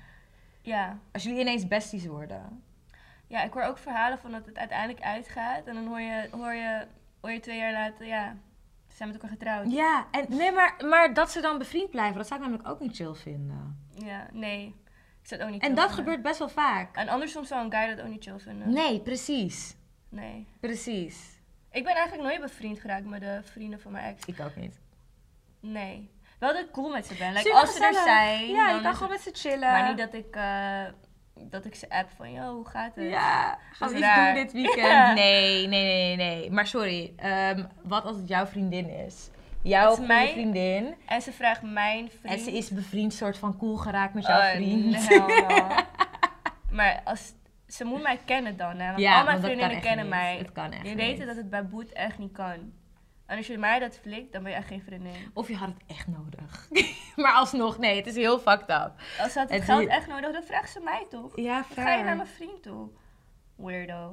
[0.63, 0.99] Ja.
[1.13, 2.63] Als jullie ineens besties worden.
[3.27, 5.65] ja, ik hoor ook verhalen van dat het uiteindelijk uitgaat.
[5.67, 6.87] En dan hoor je, hoor je,
[7.21, 8.37] hoor je twee jaar later, ja,
[8.89, 9.73] ze zijn met elkaar getrouwd.
[9.73, 12.81] Ja, en nee, maar, maar dat ze dan bevriend blijven, dat zou ik namelijk ook
[12.81, 13.87] niet chill vinden.
[13.95, 14.81] Ja, nee.
[15.23, 16.05] Ik zou het ook niet En dat vinden.
[16.05, 16.97] gebeurt best wel vaak.
[16.97, 18.73] En andersom zou een guy dat ook niet chill vinden.
[18.73, 19.77] Nee, precies.
[20.09, 20.47] Nee.
[20.61, 21.41] Precies.
[21.71, 24.25] Ik ben eigenlijk nooit bevriend geraakt met de vrienden van mijn ex.
[24.25, 24.81] Ik ook niet.
[25.61, 26.11] Nee.
[26.39, 27.29] Wel dat ik cool met ze ben.
[27.29, 28.05] Like, Super als ze er gezellig.
[28.09, 28.47] zijn.
[28.49, 29.71] Ja, dan je kan is gewoon het- met ze chillen.
[29.73, 30.83] Maar niet dat ik, eh,
[31.35, 33.11] dat ik ze app van, yo, hoe gaat het?
[33.11, 34.35] Ja, gaan we is iets raar.
[34.35, 34.87] doen dit weekend?
[34.93, 35.13] Ja.
[35.13, 36.51] Nee, nee, nee, nee.
[36.51, 39.29] Maar sorry, ehm, wat als het jouw vriendin is?
[39.63, 40.95] Jouw goede mijn vriendin.
[41.07, 42.35] En ze vraagt mijn vriend.
[42.35, 45.09] En ze is bevriend, soort van cool geraakt met jouw Oh, vriend.
[45.11, 45.27] no.
[46.77, 47.33] maar als,
[47.67, 48.87] ze moet mij kennen dan, hè.
[48.87, 50.15] Want Ja, al mijn vriendinnen kennen niet.
[50.15, 50.37] mij.
[50.37, 52.73] Het kan echt Je weet dat het bij Boet echt niet kan.
[53.27, 55.31] En als je mij dat flikt, dan ben je echt geen vriendin.
[55.35, 56.69] Of je had het echt nodig.
[57.23, 58.93] maar alsnog, nee, het is heel fucked up.
[59.21, 61.33] Als ze had het Het geld echt nodig, dan vraagt ze mij toch?
[61.37, 62.89] Ja, Dan ga je naar mijn vriend toe.
[63.57, 64.13] Weirdo.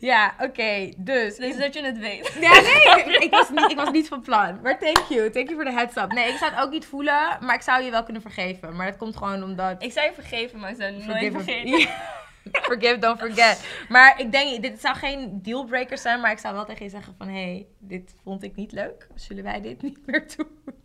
[0.00, 1.36] Ja, oké, dus.
[1.36, 2.36] Dus dat je het weet.
[2.40, 4.60] Ja, nee, ik was, niet, ik was niet van plan.
[4.62, 5.30] Maar thank you.
[5.30, 6.12] Thank you voor de heads up.
[6.12, 8.76] Nee, ik zou het ook niet voelen, maar ik zou je wel kunnen vergeven.
[8.76, 9.82] Maar dat komt gewoon omdat...
[9.82, 11.78] Ik zou je vergeven, maar ik zou nooit vergeten.
[11.78, 11.86] Ja.
[12.62, 13.84] Forgive, don't forget.
[13.88, 17.14] Maar ik denk, dit zou geen dealbreaker zijn, maar ik zou wel tegen je zeggen
[17.18, 17.28] van...
[17.28, 19.06] Hé, hey, dit vond ik niet leuk.
[19.14, 20.76] Zullen wij dit niet meer doen?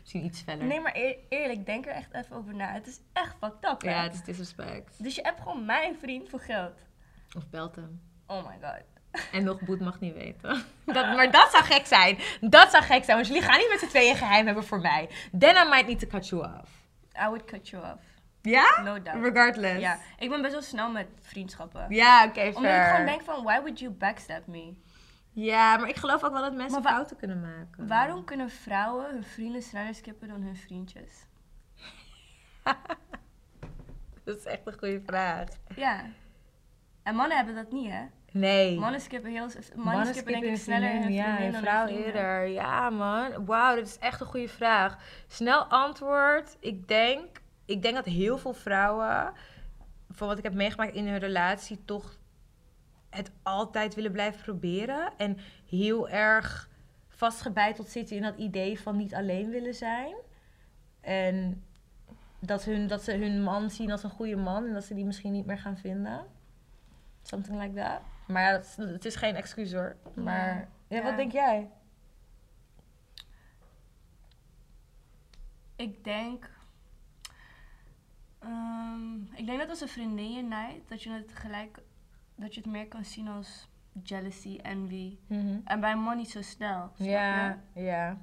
[0.00, 0.64] Misschien iets feller.
[0.66, 2.72] Nee, maar eer- eerlijk, denk er echt even over na.
[2.72, 3.90] Het is echt fucked up, hè?
[3.90, 5.02] Ja, het is disrespect.
[5.02, 6.78] Dus je hebt gewoon mijn vriend voor geld.
[7.36, 8.00] Of belt hem.
[8.26, 8.82] Oh my god.
[9.32, 10.50] En nog Boet mag niet weten.
[10.84, 12.18] Dat, maar dat zou gek zijn.
[12.40, 15.10] Dat zou gek zijn, want jullie gaan niet met z'n tweeën geheim hebben voor mij.
[15.38, 16.70] Then I might need to cut you off.
[17.22, 18.02] I would cut you off.
[18.42, 18.80] Ja?
[18.82, 19.24] No doubt.
[19.24, 19.80] Regardless.
[19.80, 21.86] Ja, ik ben best wel snel met vriendschappen.
[21.88, 24.74] Ja, oké, Omdat ik gewoon denk van, why would you backstab me?
[25.32, 27.86] Ja, maar ik geloof ook wel dat mensen fouten kunnen maken.
[27.86, 31.10] Waarom kunnen vrouwen hun vrienden sneller skippen dan hun vriendjes?
[34.24, 35.48] Dat is echt een goede vraag.
[35.74, 36.04] Ja.
[37.02, 38.04] En mannen hebben dat niet, hè?
[38.32, 38.78] Nee.
[38.78, 39.48] Mannen skippen heel...
[39.74, 42.46] Mannen, skippen denk ik sneller hun ja, een vrouw eerder.
[42.46, 43.44] Ja, man.
[43.44, 44.98] Wauw, dit is echt een goede vraag.
[45.26, 46.56] Snel antwoord.
[46.60, 49.32] Ik denk, ik denk dat heel veel vrouwen,
[50.10, 52.18] van wat ik heb meegemaakt in hun relatie, toch
[53.10, 55.12] het altijd willen blijven proberen.
[55.16, 56.68] En heel erg
[57.08, 60.14] vastgebeiteld zitten in dat idee van niet alleen willen zijn.
[61.00, 61.64] En
[62.40, 65.04] dat, hun, dat ze hun man zien als een goede man en dat ze die
[65.04, 66.26] misschien niet meer gaan vinden.
[67.22, 68.00] Something like that.
[68.26, 69.96] Maar ja, dat het is geen excuus hoor.
[70.14, 71.02] Maar ja, Ja.
[71.02, 71.70] wat denk jij?
[75.76, 76.50] Ik denk...
[78.38, 81.78] ehm, ik denk dat als een vriendin je naait, dat je het gelijk...
[82.34, 83.68] Dat je het meer kan zien als
[84.02, 85.16] jealousy, envy.
[85.64, 86.90] En bij een man niet zo snel.
[86.96, 88.18] Ja, ja.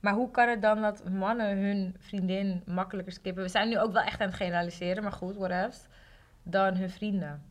[0.00, 3.42] Maar hoe kan het dan dat mannen hun vriendin makkelijker skippen?
[3.42, 5.80] We zijn nu ook wel echt aan het generaliseren, maar goed, whatever.
[6.42, 7.42] Dan hun vrienden.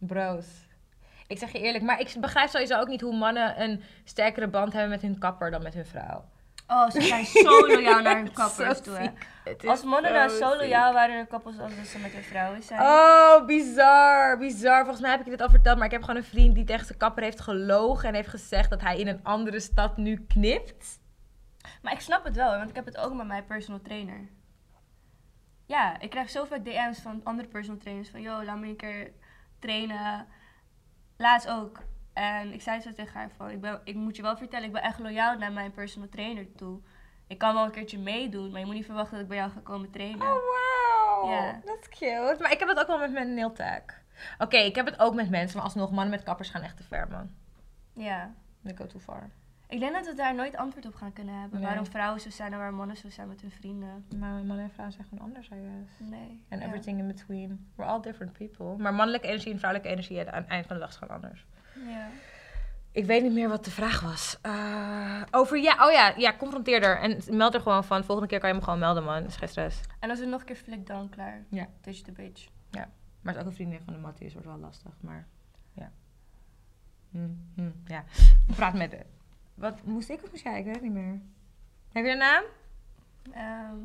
[0.00, 0.46] Bros.
[1.26, 4.72] Ik zeg je eerlijk, maar ik begrijp sowieso ook niet hoe mannen een sterkere band
[4.72, 6.24] hebben met hun kapper dan met hun vrouw.
[6.66, 9.08] Oh, ze zijn zo loyaal naar hun kappers toe, hè?
[9.68, 12.62] Als mannen nou zo loyaal waren naar hun kappers als dat ze met hun vrouwen
[12.62, 12.80] zijn.
[12.80, 14.78] Oh, bizar, bizar.
[14.78, 16.64] Volgens mij heb ik je dit al verteld, maar ik heb gewoon een vriend die
[16.64, 20.24] tegen zijn kapper heeft gelogen en heeft gezegd dat hij in een andere stad nu
[20.28, 20.98] knipt.
[21.82, 24.28] Maar ik snap het wel, want ik heb het ook met mijn personal trainer.
[25.66, 29.10] Ja, ik krijg zoveel DM's van andere personal trainers van, yo, laat me een keer
[29.60, 30.26] trainen.
[31.16, 31.82] Laatst ook.
[32.12, 34.72] En ik zei zo tegen haar van, ik, ben, ik moet je wel vertellen, ik
[34.72, 36.80] ben echt loyaal naar mijn personal trainer toe.
[37.26, 39.50] Ik kan wel een keertje meedoen, maar je moet niet verwachten dat ik bij jou
[39.50, 40.26] ga komen trainen.
[40.26, 41.30] Oh, wow.
[41.30, 41.60] Ja.
[41.64, 42.36] Dat is cute.
[42.40, 43.82] Maar ik heb het ook wel met mijn nail tag.
[44.38, 46.82] Oké, ik heb het ook met mensen, maar alsnog, mannen met kappers gaan echt te
[46.82, 47.30] ver, man.
[47.92, 48.34] Ja.
[48.62, 49.30] They go too far.
[49.70, 51.58] Ik denk dat we daar nooit antwoord op gaan kunnen hebben.
[51.58, 51.68] Nee.
[51.68, 54.04] Waarom vrouwen zo zijn en waarom mannen zo zijn met hun vrienden.
[54.18, 56.10] Maar mannen en vrouwen zijn gewoon anders, I guess.
[56.10, 56.44] Nee.
[56.48, 56.66] Ja.
[56.66, 57.70] everything in between.
[57.74, 58.76] We're all different people.
[58.82, 61.46] Maar mannelijke energie en vrouwelijke energie aan het eind van de dag is gewoon anders.
[61.86, 62.08] Ja.
[62.92, 64.38] Ik weet niet meer wat de vraag was.
[64.42, 66.98] Eh, over, ja, oh ja, ja, confronteer er.
[67.00, 68.04] En meld er gewoon van.
[68.04, 69.24] Volgende keer kan je me gewoon melden, man.
[69.24, 69.80] Is geen stress.
[69.98, 71.44] En als we nog een keer flik dan klaar.
[71.48, 71.66] Ja.
[71.80, 72.48] Touch the bitch.
[73.22, 74.92] Maar het is ook een vriendin van de Mattie, dus wordt wel lastig.
[75.00, 75.26] Maar
[75.72, 75.92] ja.
[77.10, 78.04] Hm, hm, ja.
[78.56, 79.04] Praat met.
[79.60, 80.58] Wat moest ik of moest jij?
[80.58, 81.20] Ik weet het niet meer.
[81.92, 82.42] Heb je een naam?
[83.32, 83.76] Ehm.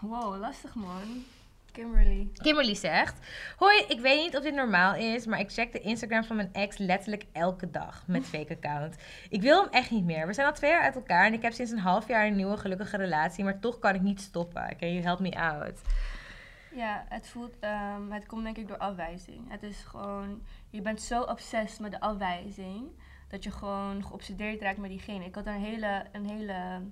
[0.00, 1.24] wow, lastig man.
[1.72, 2.28] Kimberly.
[2.34, 3.18] Kimberly zegt:
[3.56, 6.52] Hoi, ik weet niet of dit normaal is, maar ik check de Instagram van mijn
[6.52, 8.96] ex letterlijk elke dag met fake account.
[9.28, 10.26] Ik wil hem echt niet meer.
[10.26, 12.36] We zijn al twee jaar uit elkaar en ik heb sinds een half jaar een
[12.36, 14.76] nieuwe gelukkige relatie, maar toch kan ik niet stoppen.
[14.78, 15.80] Can you help me out?
[16.74, 19.50] Ja, het voelt, ehm, het komt denk ik door afwijzing.
[19.50, 22.88] Het is gewoon, je bent zo obsessed met de afwijzing,
[23.28, 25.24] dat je gewoon geobsedeerd raakt met diegene.
[25.24, 26.82] Ik had een hele, een hele,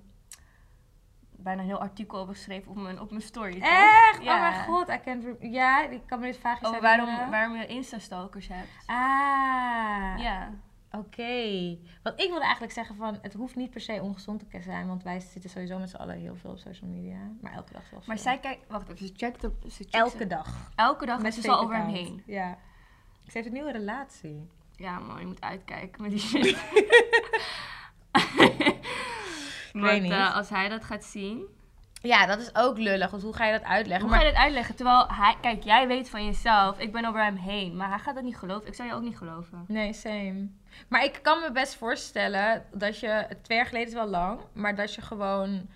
[1.31, 3.61] bijna een heel artikel over geschreven op mijn, op mijn story.
[3.61, 4.23] Echt?
[4.23, 4.35] Ja.
[4.35, 7.55] Oh mijn god, I can't re- Ja, ik kan me dit vaag Over waarom, waarom
[7.55, 8.67] je Insta-stalkers hebt.
[8.85, 8.95] Ah,
[10.23, 10.49] Ja.
[10.91, 11.77] Oké.
[12.03, 15.03] Want ik wilde eigenlijk zeggen van, het hoeft niet per se ongezond te zijn, want
[15.03, 17.17] wij zitten sowieso met z'n allen heel veel op social media.
[17.41, 18.05] Maar elke dag zelfs.
[18.07, 18.25] Maar veel.
[18.25, 20.71] zij kijkt, wacht even, ze checkt op, ze checkt Elke ze- dag.
[20.75, 22.23] elke dag Met ze al over hem heen.
[22.25, 22.57] Ja.
[23.25, 24.49] Ze heeft een nieuwe relatie.
[24.75, 26.57] Ja man, je moet uitkijken met die shit.
[29.73, 31.43] maar eh, als hij dat gaat zien,
[32.01, 33.11] Ja, dat is ook lullig.
[33.11, 34.07] Want hoe ga je dat uitleggen?
[34.07, 34.75] Hoe ga je dit uitleggen?
[34.75, 37.75] Terwijl hij, kijk, jij weet van jezelf, ik ben over hem heen.
[37.75, 38.67] Maar hij gaat dat niet geloven.
[38.67, 39.65] Ik zou je ook niet geloven.
[39.67, 40.49] Nee, same.
[40.87, 44.75] Maar ik kan me best voorstellen dat je, twee jaar geleden is wel lang, maar
[44.75, 45.67] dat je gewoon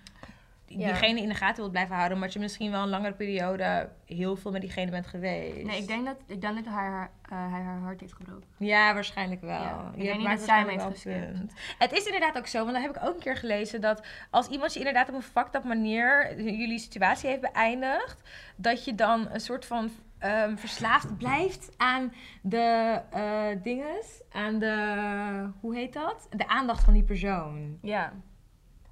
[0.66, 0.86] Ja.
[0.86, 3.90] diegene in de gaten wilt blijven houden, maar dat je misschien wel een langere periode
[4.06, 5.64] heel veel met diegene bent geweest.
[5.66, 8.48] Nee, ik denk dat, ik denk dat hij, haar, eh, hij haar hart heeft gebroken.
[8.58, 9.52] Ja, waarschijnlijk wel.
[9.52, 11.54] Ja, ik Je denk niet dat zij hem heeft geskipt.
[11.78, 14.48] Het is inderdaad ook zo, want dat heb ik ook een keer gelezen, dat als
[14.48, 18.18] iemand je inderdaad op een fucked up manier jullie situatie heeft beëindigd,
[18.56, 19.92] dat je dan een soort van
[20.24, 26.28] ehm, verslaafd blijft aan de eh dinges, aan de, hoe heet dat?
[26.30, 27.78] De aandacht van die persoon.
[27.82, 28.14] Ja.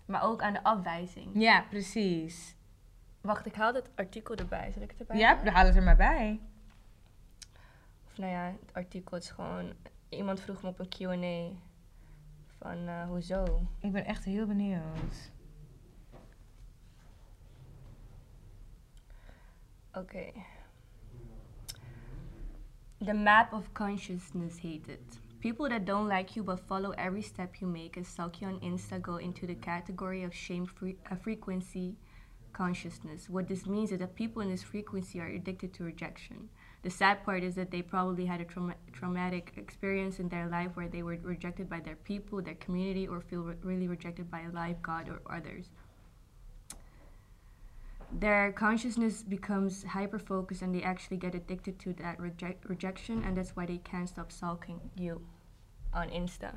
[0.06, 1.30] Maar ook aan de afwijzing.
[1.34, 2.56] Ja, precies.
[3.22, 4.72] Wacht, ik haal dit artikel erbij.
[4.72, 6.40] Zal ik het erbij Ja, we halen het er maar bij.
[8.08, 9.74] Of nou ja, het artikel is gewoon...
[10.10, 11.58] Iemand vroeg me op een Q&A
[12.58, 13.68] van eh, hoezo?
[13.80, 15.32] Ik ben echt heel benieuwd.
[19.94, 20.32] Oké.
[23.04, 25.02] The map of consciousness it.
[25.40, 28.60] People that don't like you but follow every step you make and stalk you on
[28.60, 31.96] Insta go into the category of shame free, uh, frequency
[32.54, 33.28] consciousness.
[33.28, 36.50] What this means is that people in this frequency are addicted to rejection.
[36.84, 40.76] The sad part is that they probably had a trauma- traumatic experience in their life
[40.76, 44.42] where they were rejected by their people, their community, or feel re- really rejected by
[44.42, 45.72] a life, God, or others.
[48.20, 53.36] Their consciousness becomes hyper focused and they actually get addicted to that reject- rejection, and
[53.36, 55.22] that's why they can't stop stalking you
[55.94, 56.52] on Insta.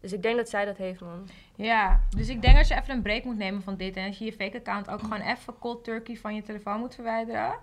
[0.00, 1.28] Dus ik denk dat zij dat heeft, man.
[1.54, 3.96] Ja, dus ik denk dat je even een break moet nemen van dit.
[3.96, 6.94] En dat je je fake account ook gewoon even cold turkey van je telefoon moet
[6.94, 7.58] verwijderen.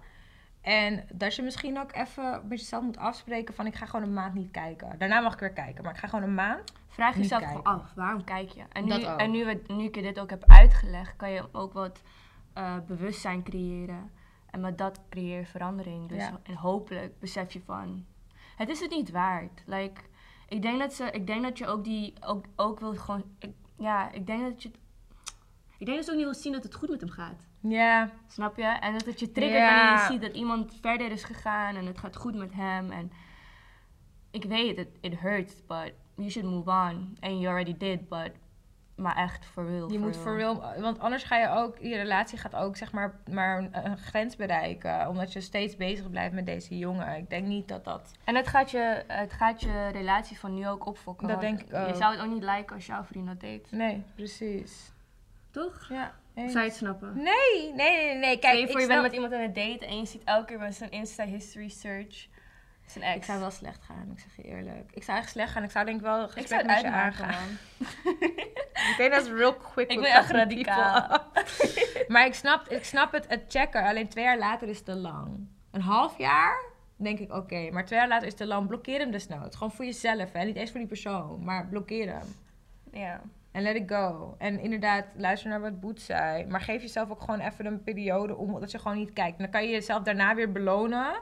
[0.61, 4.13] En dat je misschien ook even met jezelf moet afspreken van ik ga gewoon een
[4.13, 4.97] maand niet kijken.
[4.97, 6.73] Daarna mag ik weer kijken, maar ik ga gewoon een maand.
[6.87, 8.63] Vraag jezelf af, waarom kijk je?
[8.71, 11.73] En nu, en nu, we, nu ik je dit ook heb uitgelegd, kan je ook
[11.73, 12.01] wat
[12.55, 14.11] eh, bewustzijn creëren.
[14.49, 16.09] En met dat creëer je verandering.
[16.09, 16.39] Dus Ja.
[16.43, 18.05] en hopelijk besef je van,
[18.55, 19.63] het is het niet waard.
[19.65, 20.01] Like,
[20.47, 23.51] ik, denk dat ze, ik denk dat je ook die, ook, ook wil gewoon, ik,
[23.77, 24.71] ja, ik denk dat je,
[25.77, 27.47] ik denk dat ze ook niet wil zien dat het goed met hem gaat.
[27.59, 28.63] Ja, Snap je?
[28.63, 31.97] En dat het je triggert wanneer je ziet dat iemand verder is gegaan en het
[31.97, 32.91] gaat goed met hem.
[32.91, 33.11] En
[34.31, 37.17] ik weet, it, it hurts, but you should move on.
[37.19, 38.31] And you already did, but...
[38.95, 42.37] Maar echt, for real, je moet for real, want anders ga je ook, je relatie
[42.37, 45.07] gaat ook zeg maar, maar een, een grens bereiken.
[45.07, 47.17] Omdat je steeds bezig blijft met deze jongen.
[47.17, 48.11] Ik denk niet dat dat...
[48.23, 51.27] En het gaat, je, het gaat je relatie van nu ook opfokken.
[51.27, 51.87] Dat denk ik ook.
[51.87, 53.71] Je zou het ook niet liken als jouw vriend dat deed.
[53.71, 54.91] Nee, precies.
[55.51, 55.87] Toch?
[55.89, 56.13] Ja.
[56.35, 57.13] Zou je het snappen?
[57.15, 58.39] Nee, nee, nee, nee.
[58.39, 60.23] Kijk, je ik voor je snap- bent met iemand aan het daten en je ziet
[60.23, 62.27] elke keer bij zijn Insta history search
[62.91, 63.15] zijn ex.
[63.15, 64.91] Ik zou wel slecht gaan, ik zeg je eerlijk.
[64.93, 65.63] Ik zou echt slecht gaan.
[65.63, 67.57] Ik zou denk ik wel een ik gesprek zou het met je aangaan.
[67.77, 68.15] man.
[68.91, 69.91] Ik denk dat is real quick.
[69.91, 71.21] Ik ben echt radicaal.
[72.07, 73.83] maar ik snap, ik snap het, het checken.
[73.83, 75.47] Alleen twee jaar later is te lang.
[75.71, 76.63] Een half jaar
[76.95, 77.69] denk ik oké.
[77.71, 78.67] Maar twee jaar later is te lang.
[78.67, 79.55] Blokkeer hem desnoods.
[79.55, 80.31] Gewoon voor jezelf.
[80.31, 80.43] Hè?
[80.43, 81.43] Niet eens voor die persoon.
[81.43, 82.35] Maar blokkeer hem.
[82.91, 83.21] Ja.
[83.51, 84.35] En let it go.
[84.37, 86.45] En inderdaad, luister naar wat Boet zei.
[86.45, 89.37] Maar geef jezelf ook gewoon even een periode om dat je gewoon niet kijkt.
[89.37, 91.15] En dan kan je jezelf daarna weer belonen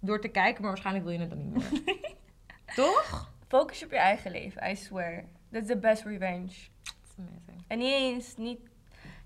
[0.00, 0.60] door te kijken.
[0.62, 1.94] Maar waarschijnlijk wil je het dan niet meer.
[2.74, 3.32] Toch?
[3.48, 5.24] Focus je op je eigen leven, I swear.
[5.52, 6.46] That's the best revenge.
[6.82, 7.64] That's amazing.
[7.66, 8.60] En niet eens, niet,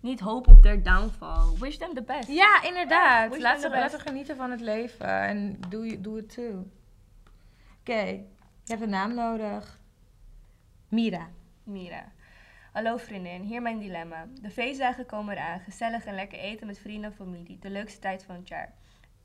[0.00, 1.58] niet hoop op their downfall.
[1.58, 2.28] Wish them the best.
[2.28, 3.30] Ja, inderdaad.
[3.30, 5.06] wish laat, ze, laat genieten van het leven.
[5.08, 6.70] En doe je- doe het too.
[7.80, 8.24] Oké, je
[8.64, 9.78] hebt een naam nodig.
[10.88, 11.28] Mira.
[11.62, 12.12] Mira.
[12.72, 14.26] Hallo vriendin, hier mijn dilemma.
[14.40, 17.58] De feestdagen komen eraan, gezellig en lekker eten met vrienden en familie.
[17.58, 18.72] De leukste tijd van het jaar.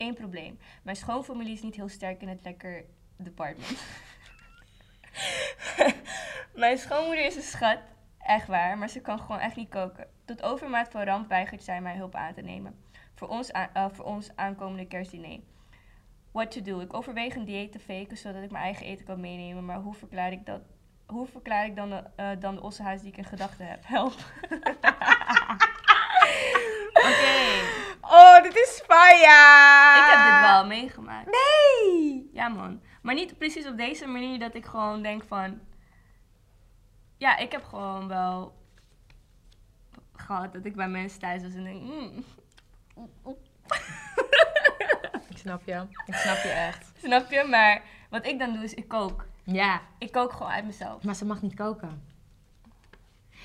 [0.00, 0.58] Eén probleem.
[0.82, 2.84] Mijn schoonfamilie is niet heel sterk in het lekker
[3.16, 3.82] department.
[6.54, 7.78] mijn schoonmoeder is een schat,
[8.18, 10.06] echt waar, maar ze kan gewoon echt niet koken.
[10.24, 12.78] Tot overmaat van ramp weigert zij mij hulp aan te nemen.
[13.14, 15.40] Voor ons, eh, voor ons aankomende kerstdiner.
[16.32, 16.80] What to do?
[16.80, 19.94] Ik overweeg een dieet te faken zodat ik mijn eigen eten kan meenemen, maar hoe
[19.94, 20.60] verklaar ik dat?
[21.06, 23.86] Hoe verklaar ik dan de, eh, dan de ossehaas die ik in gedachten heb?
[23.86, 24.14] Help.
[27.08, 27.79] Oké.
[28.12, 29.98] Oh, dit is fire!
[29.98, 31.26] Ik heb dit wel meegemaakt.
[31.30, 32.30] Nee!
[32.32, 32.80] Ja, man.
[33.02, 35.60] Maar niet precies op deze manier dat ik gewoon denk van...
[37.16, 38.58] Ja, ik heb gewoon wel
[40.12, 41.82] gehad dat ik bij mensen thuis was en denk...
[41.82, 42.24] mm.
[45.30, 45.86] Ik snap je.
[46.06, 46.92] Ik snap je echt.
[47.02, 47.44] Snap je?
[47.44, 49.26] Maar wat ik dan doe is ik kook.
[49.44, 51.02] Ja, Ik kook gewoon uit mezelf.
[51.02, 52.08] maar ze mag niet koken.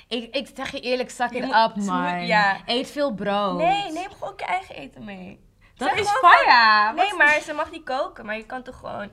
[0.08, 2.26] Ik, ik zeg je eerlijk, zak Je it moet- up, man.
[2.26, 2.58] ja.
[2.66, 3.58] Eet veel brood.
[3.58, 5.43] Nee, neem gewoon je eigen eten mee.
[5.76, 6.93] Dat Zeg is fire!
[6.93, 8.26] Nee, Wat- maar ze mag niet koken.
[8.26, 9.10] Maar je kan toch gewoon...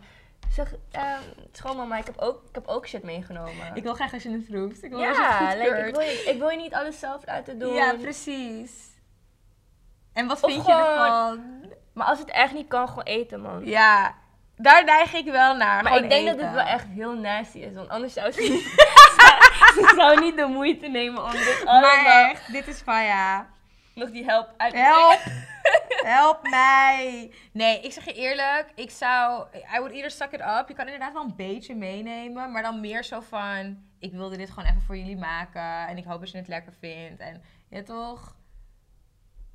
[0.51, 1.21] Zeg, ehm
[1.53, 3.71] schoonmama, ik heb, ook, ik heb ook shit meegenomen.
[3.75, 4.83] Ik wil graag als je het proeft.
[4.83, 7.59] Ik wil ja, het like, ik, wil je, ik wil je niet alles zelf laten
[7.59, 7.75] doen.
[7.75, 8.73] Ja, precies.
[10.13, 11.41] En wat Of vind je ervan?
[11.95, 13.65] Maar als het echt niet kan, gewoon eten, man.
[13.67, 14.15] Ja,
[14.57, 15.83] daar neig ik wel naar.
[15.83, 17.75] Maar ik denk dat het wel echt heel nasty is.
[17.75, 18.65] Want anders zou ze niet,
[19.89, 23.45] ze zou niet de moeite nemen om dit allemaal Maar echt, dit is fire.
[23.95, 25.21] nog die help uit te Help!
[26.17, 27.33] Help mij!
[27.53, 29.47] Nee, ik zeg je eerlijk, ik zou...
[29.55, 30.65] I would either suck it up.
[30.69, 33.91] Je kan inderdaad wel een beetje meenemen, maar dan meer zo van...
[33.99, 36.73] Ik wilde dit gewoon even voor jullie maken en ik hoop dat je het lekker
[36.73, 37.21] vindt.
[37.21, 38.37] En ja, toch?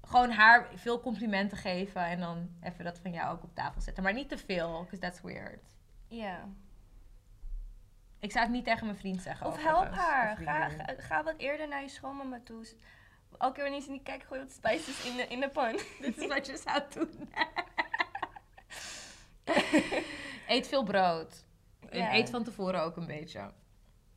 [0.02, 4.04] Gewoon haar veel complimenten geven en dan even dat van jou ook op tafel zetten.
[4.04, 5.64] Maar niet te veel, because that's weird.
[6.08, 6.48] Ja.
[8.20, 9.48] Ik zou het niet tegen mijn vriend zeggen.
[9.48, 10.38] Of help haar.
[10.38, 12.66] Ga, ga, ga wat eerder naar je schoonmama toe.
[13.38, 15.72] Elke keer wanneer ze niet kijkt, gooi wat spices in de, in de pan.
[16.02, 17.30] Dit is wat je zou doen.
[20.48, 21.46] Eet veel brood.
[21.90, 22.14] En Ja.
[22.14, 23.52] eet van tevoren ook een beetje.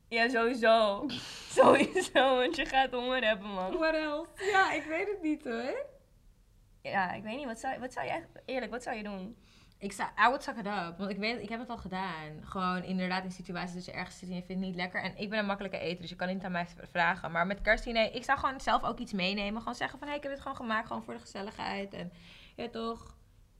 [0.07, 1.05] Ja, sowieso.
[1.57, 3.77] sowieso, want je gaat honger hebben, man.
[3.77, 4.29] What else?
[4.51, 5.85] Ja, ik weet het niet hoor.
[6.81, 7.45] Ja, ik weet niet.
[7.45, 8.27] Wat zou, wat zou je echt...
[8.45, 9.37] Eerlijk, wat zou je doen?
[9.81, 10.97] Ik zou, I would suck it up.
[10.97, 12.31] Want ik weet, ik heb het al gedaan.
[12.43, 15.03] Gewoon inderdaad in situaties dat je ergens zit en je vindt het niet lekker.
[15.03, 17.31] En ik ben een makkelijke eter, dus je kan niet aan mij vragen.
[17.31, 19.59] Maar met kerstdiner, ik zou gewoon zelf ook iets meenemen.
[19.59, 21.93] Gewoon zeggen van, hé, ik heb dit gewoon gemaakt, gewoon voor de gezelligheid.
[21.93, 22.11] En
[22.55, 23.01] ja, toch?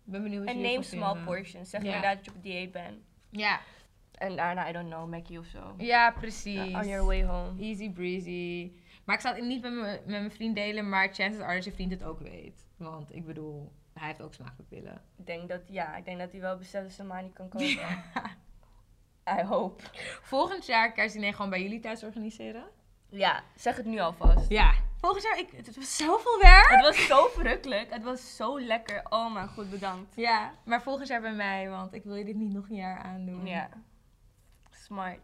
[0.06, 1.24] Ik ben benieuwd wat En neem small vinden.
[1.34, 1.70] portions.
[1.70, 2.98] Zeg inderdaad dat je op het dieet bent.
[3.30, 3.60] Ja,
[4.12, 5.74] En daarna, I don't know, Mackie of zo.
[5.78, 6.74] ja precies.
[6.74, 7.62] On your way home.
[7.62, 8.72] Easy breezy.
[9.06, 11.92] Maar ik zou het niet met mijn vriend delen, maar chances are dat je vriend
[11.92, 12.68] het ook weet.
[12.78, 15.02] Want ik bedoel, hij heeft ook smaakpapillen.
[15.18, 18.04] Ik denk dat, ja, ik denk dat hij wel beseft dat kan komen.
[19.40, 19.84] I hope.
[20.22, 22.70] Volgend jaar kerstdiner gewoon bij jullie thuis organiseren?
[23.10, 24.50] Ja, zeg het nu alvast.
[24.50, 24.74] Ja.
[24.98, 26.70] Volgend jaar, ik, het was zoveel werk.
[26.70, 27.94] Het was zo verrukkelijk.
[27.94, 29.02] Het was zo lekker.
[29.10, 30.16] Oh mijn god, bedankt.
[30.16, 32.98] Ja, maar volgend jaar bij mij, want ik wil je dit niet nog een jaar
[32.98, 33.46] aandoen.
[33.46, 33.70] Ja.
[34.70, 35.20] Smart.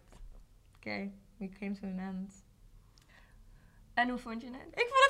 [0.76, 2.46] Oké, we came to an end.
[3.94, 4.68] En hoe vond je het?
[4.68, 5.07] Ik vond het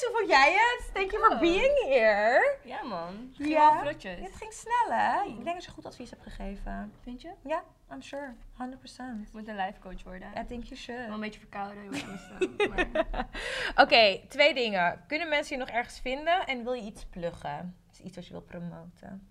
[0.00, 0.08] fantastisch.
[0.08, 0.94] Hoe vond jij het?
[0.94, 1.40] Thank you for Oh.
[1.40, 2.56] being here.
[2.64, 3.06] Ja man.
[3.28, 3.72] Het ging Ja.
[3.72, 4.18] wel vlotjes.
[4.20, 5.22] Het ging snel, hè?
[5.22, 6.92] Ik denk dat je goed advies hebt gegeven.
[7.02, 7.32] Vind je?
[7.44, 8.34] Ja, I'm sure.
[8.52, 9.26] 100%.
[9.26, 10.28] Ik moet een life coach worden.
[10.38, 11.04] I think you should.
[11.04, 11.84] Wel een beetje verkouden.
[13.84, 15.04] Oké, twee dingen.
[15.06, 17.76] Kunnen mensen je nog ergens vinden en wil je iets pluggen?
[17.92, 19.28] Is iets wat je wil promoten?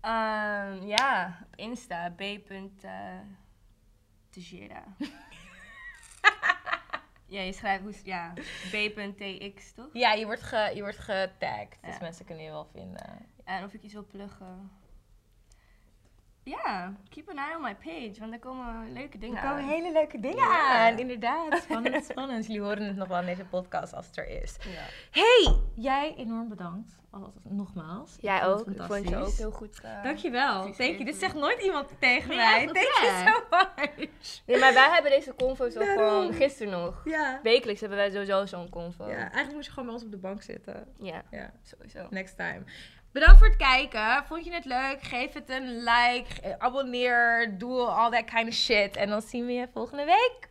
[0.00, 2.10] Ehm, ja, op Insta.
[2.10, 2.20] B.
[4.30, 4.82] Tejera.
[7.34, 7.92] ja, je schrijft hoe...
[8.04, 8.32] Ja,
[8.70, 9.88] B.tx toch?
[9.92, 11.98] Ja, je wordt, ge, je wordt getagd, dus Ja.
[12.00, 13.26] mensen kunnen je wel vinden.
[13.44, 14.70] En of ik iets wil pluggen.
[16.42, 19.68] Ja, keep an eye on my page, want er komen leuke dingen Er komen aan.
[19.68, 20.86] hele leuke dingen Ja.
[20.86, 21.62] aan, inderdaad.
[21.62, 22.46] Spannend, spannend.
[22.46, 24.56] Jullie horen het nog wel in deze podcast als het er is.
[24.60, 24.84] Ja.
[25.20, 26.98] Hey, jij enorm bedankt.
[27.22, 28.16] Als, nogmaals.
[28.20, 28.66] Jij ook.
[28.66, 29.80] Ik vond je ook heel goed.
[29.80, 30.62] eh, Dankjewel.
[30.62, 31.04] Thank you.
[31.04, 32.66] Dit zegt nooit iemand tegen mij.
[32.66, 34.08] Thank you so much.
[34.46, 36.08] Nee, maar wij hebben deze convo's al Daarom.
[36.08, 37.02] gewoon gisteren nog.
[37.04, 37.40] Ja.
[37.42, 39.08] Wekelijks hebben wij sowieso zo'n convo.
[39.08, 39.16] ja.
[39.16, 40.86] Eigenlijk moet je gewoon bij ons op de bank zitten.
[40.98, 41.50] Ja, Ja.
[41.62, 42.06] sowieso.
[42.10, 42.62] Next time.
[43.12, 44.24] Bedankt voor het kijken.
[44.26, 45.02] Vond je het leuk?
[45.02, 46.40] Geef het een like.
[46.42, 47.54] eh, Abonneer.
[47.58, 48.96] Doe all that kind of shit.
[48.96, 50.48] En dan zien we je volgende week.